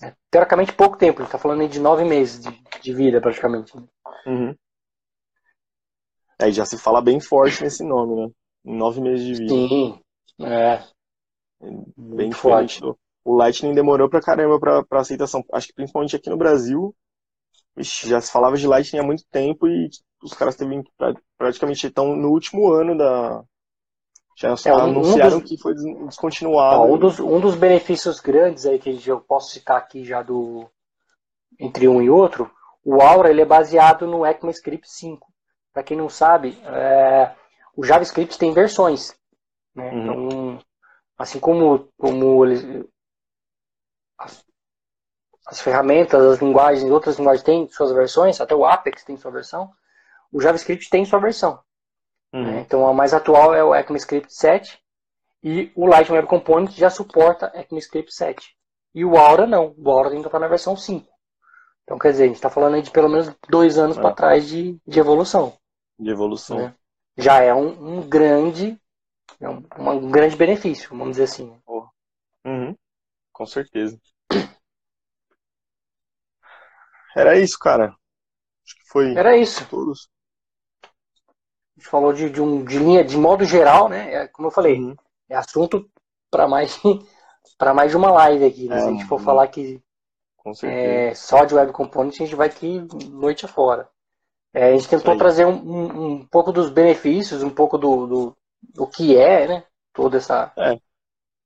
É, 0.03 0.13
teoricamente 0.31 0.73
pouco 0.73 0.97
tempo, 0.97 1.21
ele 1.21 1.29
está 1.29 1.39
falando 1.39 1.61
aí 1.63 1.69
de 1.69 1.81
nove 1.81 2.05
meses 2.05 2.41
de, 2.41 2.81
de 2.81 2.95
vida 2.95 3.21
praticamente. 3.21 3.77
Né? 3.77 3.83
Uhum. 4.27 4.57
Aí 6.41 6.53
já 6.53 6.65
se 6.65 6.79
fala 6.79 7.01
bem 7.01 7.21
forte 7.21 7.63
nesse 7.63 7.85
nome, 7.85 8.17
né? 8.17 8.31
Nove 8.65 9.01
meses 9.01 9.25
de 9.25 9.35
vida. 9.35 9.53
Sim, 9.53 10.01
é. 10.41 10.83
Bem 11.97 12.33
forte. 12.33 12.81
O 13.25 13.37
Lightning 13.37 13.75
demorou 13.75 14.09
pra 14.09 14.21
caramba 14.21 14.59
pra, 14.59 14.83
pra 14.85 15.01
aceitação. 15.01 15.45
Acho 15.53 15.69
que 15.69 15.75
principalmente 15.75 16.17
aqui 16.17 16.31
no 16.31 16.37
Brasil, 16.37 16.95
já 17.77 18.21
se 18.21 18.33
falava 18.33 18.57
de 18.57 18.67
Lightning 18.67 19.01
há 19.01 19.03
muito 19.03 19.25
tempo 19.31 19.69
e 19.69 19.89
os 20.23 20.33
caras 20.33 20.57
teve 20.57 20.83
praticamente 21.37 21.87
estão 21.87 22.17
no 22.17 22.31
último 22.31 22.73
ano 22.73 22.97
da. 22.97 23.43
Já 24.37 24.49
é, 24.49 24.71
anunciaram 24.71 25.37
um 25.37 25.41
dos... 25.41 25.51
que 25.51 25.59
foi 25.59 25.75
descontinuado. 25.75 26.85
um, 26.85 26.99
dos, 26.99 27.21
um 27.21 27.41
dos 27.41 27.55
benefícios 27.55 28.21
grandes 28.21 28.65
aí 28.65 28.79
que 28.79 28.99
eu 29.07 29.21
posso 29.21 29.51
citar 29.51 29.77
aqui 29.77 30.03
já 30.03 30.23
do 30.23 30.67
entre 31.59 31.87
um 31.87 32.01
e 32.01 32.09
outro, 32.09 32.51
o 32.83 33.03
Aura 33.03 33.29
ele 33.29 33.43
é 33.43 33.45
baseado 33.45 34.07
no 34.07 34.25
ECMAScript 34.25 34.89
5. 34.91 35.31
Para 35.73 35.83
quem 35.83 35.97
não 35.97 36.09
sabe, 36.09 36.61
é, 36.65 37.35
o 37.77 37.85
JavaScript 37.85 38.39
tem 38.39 38.53
versões. 38.53 39.15
Né? 39.75 39.91
Uhum. 39.91 40.03
Então, 40.03 40.59
assim 41.19 41.39
como, 41.39 41.89
como 41.99 42.45
eles, 42.45 42.87
as, 44.19 44.45
as, 45.47 45.61
ferramentas, 45.61 46.21
as 46.23 46.39
linguagens, 46.41 46.91
outras 46.91 47.19
linguagens 47.19 47.45
têm 47.45 47.69
suas 47.69 47.93
versões, 47.93 48.41
até 48.41 48.55
o 48.55 48.65
Apex 48.65 49.05
tem 49.05 49.17
sua 49.17 49.31
versão, 49.31 49.71
o 50.33 50.41
JavaScript 50.41 50.89
tem 50.91 51.05
sua 51.05 51.21
versão. 51.21 51.61
Uhum. 52.33 52.45
Né? 52.45 52.61
Então 52.61 52.87
a 52.87 52.93
mais 52.93 53.13
atual 53.13 53.55
é 53.55 53.63
o 53.63 53.75
ECMAScript 53.75 54.33
7 54.33 54.79
e 55.43 55.73
o 55.75 55.87
Lightning 55.87 56.17
Web 56.17 56.29
Component 56.29 56.71
já 56.73 56.91
suporta 56.91 57.53
ECMAScript 57.55 58.13
7. 58.15 58.57
E 58.95 59.05
o 59.05 59.17
Aura 59.17 59.47
não, 59.47 59.75
o 59.77 59.91
Aura 59.91 60.11
ainda 60.11 60.27
está 60.27 60.39
na 60.39 60.49
versão 60.49 60.77
5. 60.77 61.09
Então 61.85 61.99
quer 61.99 62.13
dizer, 62.13 62.25
a 62.25 62.27
gente 62.27 62.37
está 62.37 62.51
falando 62.51 62.75
aí 62.75 62.83
de 62.83 62.91
pelo 62.91 63.09
menos 63.09 63.35
dois 63.49 63.79
anos 63.79 63.99
é. 63.99 64.01
para 64.01 64.15
trás 64.15 64.47
de, 64.47 64.79
de 64.87 65.01
evolução. 65.01 65.60
De 66.01 66.11
evolução. 66.11 66.59
Né? 66.59 66.75
Já 67.17 67.43
é 67.43 67.55
um, 67.55 67.99
um 67.99 68.09
grande 68.09 68.81
é 69.39 69.49
um, 69.49 69.63
um, 69.79 70.11
grande 70.11 70.37
benefício, 70.37 70.89
vamos 70.91 71.13
dizer 71.13 71.25
assim. 71.25 71.55
Uhum. 72.45 72.75
Com 73.33 73.47
certeza. 73.47 73.99
Era 77.17 77.39
isso, 77.39 77.59
cara. 77.59 77.95
Acho 78.65 78.77
que 78.77 78.89
foi. 78.89 79.15
Era 79.15 79.37
isso. 79.37 79.67
Todos. 79.69 80.09
A 80.83 81.81
gente 81.81 81.89
falou 81.89 82.13
de, 82.13 82.29
de, 82.29 82.41
um, 82.41 82.65
de 82.65 82.79
linha, 82.79 83.05
de 83.05 83.17
modo 83.17 83.45
geral, 83.45 83.89
né? 83.89 84.13
É, 84.15 84.29
como 84.29 84.49
eu 84.49 84.53
falei, 84.53 84.79
uhum. 84.79 84.97
é 85.29 85.37
assunto 85.37 85.91
para 86.31 86.47
mais 86.47 86.79
para 87.57 87.75
mais 87.75 87.91
de 87.91 87.97
uma 87.97 88.11
live 88.11 88.45
aqui. 88.45 88.69
Né? 88.69 88.77
É, 88.77 88.81
Se 88.81 88.89
a 88.89 88.91
gente 88.93 89.07
for 89.07 89.19
uhum. 89.19 89.25
falar 89.25 89.49
que 89.49 89.83
é, 90.65 91.15
só 91.15 91.45
de 91.45 91.55
web 91.55 91.73
components, 91.73 92.21
a 92.21 92.25
gente 92.25 92.37
vai 92.37 92.49
aqui 92.49 92.87
noite 93.09 93.45
afora. 93.45 93.89
É, 94.53 94.69
a 94.69 94.73
gente 94.73 94.89
tentou 94.89 95.17
trazer 95.17 95.47
um, 95.47 95.55
um, 95.55 96.05
um, 96.05 96.27
pouco 96.27 96.53
dos 96.53 96.71
benefícios, 96.71 97.43
um 97.43 97.51
pouco 97.51 97.79
do, 97.79 98.07
do, 98.07 98.37
do 98.75 98.87
que 98.87 99.17
é, 99.17 99.47
né? 99.47 99.65
Toda 99.93 100.17
essa 100.17 100.53
é. 100.57 100.79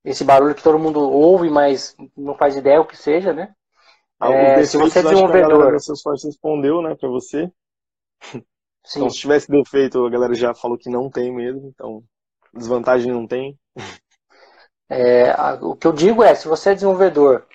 esse 0.04 0.24
barulho 0.24 0.54
que 0.54 0.62
todo 0.62 0.78
mundo 0.78 1.00
ouve, 1.00 1.50
mas 1.50 1.94
não 2.16 2.34
faz 2.34 2.56
ideia 2.56 2.80
o 2.80 2.86
que 2.86 2.96
seja, 2.96 3.32
né? 3.32 3.54
Ah, 4.18 4.32
é, 4.32 4.64
se 4.64 4.78
você 4.78 5.00
é 5.00 5.02
desenvolvedor. 5.02 5.74
A 5.74 5.78
Salesforce 5.78 6.26
respondeu, 6.26 6.80
né, 6.80 6.94
para 6.94 7.08
você. 7.08 7.50
Sim. 8.86 8.98
Então, 9.00 9.10
se 9.10 9.18
tivesse 9.18 9.50
defeito, 9.50 10.04
a 10.04 10.10
galera 10.10 10.34
já 10.34 10.54
falou 10.54 10.76
que 10.76 10.90
não 10.90 11.10
tem 11.10 11.32
mesmo, 11.32 11.68
então 11.68 12.02
desvantagem 12.52 13.10
não 13.10 13.26
tem. 13.26 13.58
É, 14.88 15.30
a, 15.30 15.54
o 15.54 15.74
que 15.74 15.86
eu 15.86 15.92
digo 15.92 16.22
é, 16.22 16.34
se 16.34 16.46
você 16.46 16.70
é 16.70 16.74
desenvolvedor 16.74 17.46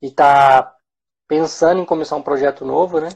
e 0.00 0.06
está 0.06 0.74
pensando 1.28 1.80
em 1.80 1.84
começar 1.84 2.16
um 2.16 2.22
projeto 2.22 2.64
novo, 2.64 2.98
né, 2.98 3.10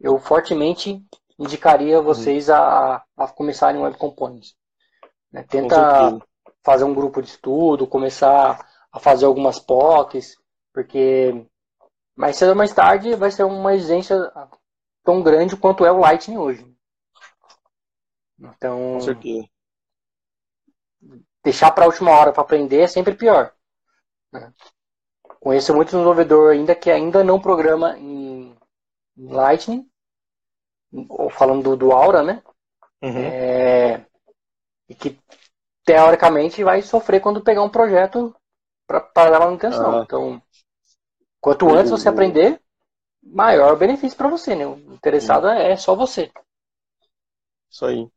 eu 0.00 0.18
fortemente 0.18 1.02
indicaria 1.38 2.00
vocês 2.00 2.48
uhum. 2.48 2.54
a, 2.54 3.04
a 3.16 3.28
começarem 3.28 3.80
Web 3.80 3.96
Components. 3.96 4.56
Né? 5.32 5.44
Tenta 5.48 6.18
fazer 6.62 6.84
um 6.84 6.94
grupo 6.94 7.20
de 7.20 7.28
estudo, 7.28 7.86
começar 7.86 8.66
a 8.90 9.00
fazer 9.00 9.26
algumas 9.26 9.58
POCs, 9.58 10.36
porque 10.72 11.46
mais 12.16 12.36
cedo 12.36 12.50
ou 12.50 12.54
mais 12.54 12.72
tarde 12.72 13.14
vai 13.16 13.30
ser 13.30 13.44
uma 13.44 13.74
exigência 13.74 14.16
tão 15.02 15.22
grande 15.22 15.56
quanto 15.56 15.84
é 15.84 15.92
o 15.92 15.98
Lightning 15.98 16.38
hoje. 16.38 16.74
Então, 18.38 18.98
deixar 21.42 21.70
para 21.72 21.84
a 21.84 21.86
última 21.86 22.10
hora 22.10 22.32
para 22.32 22.42
aprender 22.42 22.80
é 22.80 22.86
sempre 22.86 23.14
pior. 23.14 23.52
Né? 24.32 24.52
Conheço 25.40 25.74
muito 25.74 25.90
desenvolvedor 25.90 26.52
ainda 26.52 26.74
que 26.74 26.90
ainda 26.90 27.22
não 27.22 27.40
programa 27.40 27.98
em 27.98 28.56
Lightning, 29.16 29.88
falando 31.30 31.62
do, 31.62 31.76
do 31.76 31.92
Aura, 31.92 32.22
né? 32.22 32.42
Uhum. 33.02 33.18
É, 33.18 34.06
e 34.88 34.94
que 34.94 35.18
teoricamente 35.84 36.64
vai 36.64 36.82
sofrer 36.82 37.20
quando 37.20 37.42
pegar 37.42 37.62
um 37.62 37.68
projeto 37.68 38.34
para 38.86 39.30
dar 39.30 39.40
manutenção. 39.40 40.00
Ah. 40.00 40.02
Então, 40.02 40.42
quanto 41.40 41.68
antes 41.70 41.90
você 41.90 42.08
aprender, 42.08 42.60
maior 43.22 43.72
o 43.72 43.76
benefício 43.76 44.16
para 44.16 44.28
você, 44.28 44.54
né? 44.54 44.66
O 44.66 44.94
interessado 44.94 45.48
é 45.48 45.76
só 45.76 45.94
você. 45.94 46.30
Isso 47.70 47.86
aí. 47.86 48.08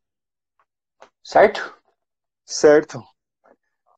Certo? 1.23 1.75
Certo. 2.45 3.03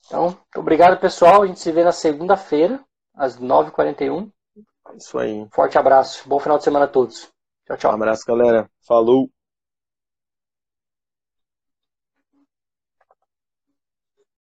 Então, 0.05 0.35
obrigado 0.55 0.99
pessoal. 0.99 1.43
A 1.43 1.47
gente 1.47 1.59
se 1.59 1.71
vê 1.71 1.83
na 1.83 1.91
segunda-feira, 1.91 2.83
às 3.13 3.37
9h41. 3.37 4.31
Isso 4.95 5.19
aí. 5.19 5.47
Forte 5.51 5.77
abraço. 5.77 6.27
Bom 6.27 6.39
final 6.39 6.57
de 6.57 6.63
semana 6.63 6.85
a 6.85 6.87
todos. 6.87 7.31
Tchau, 7.69 7.77
tchau. 7.77 7.91
Um 7.91 7.95
abraço, 7.95 8.25
galera. 8.25 8.69
Falou. 8.85 9.31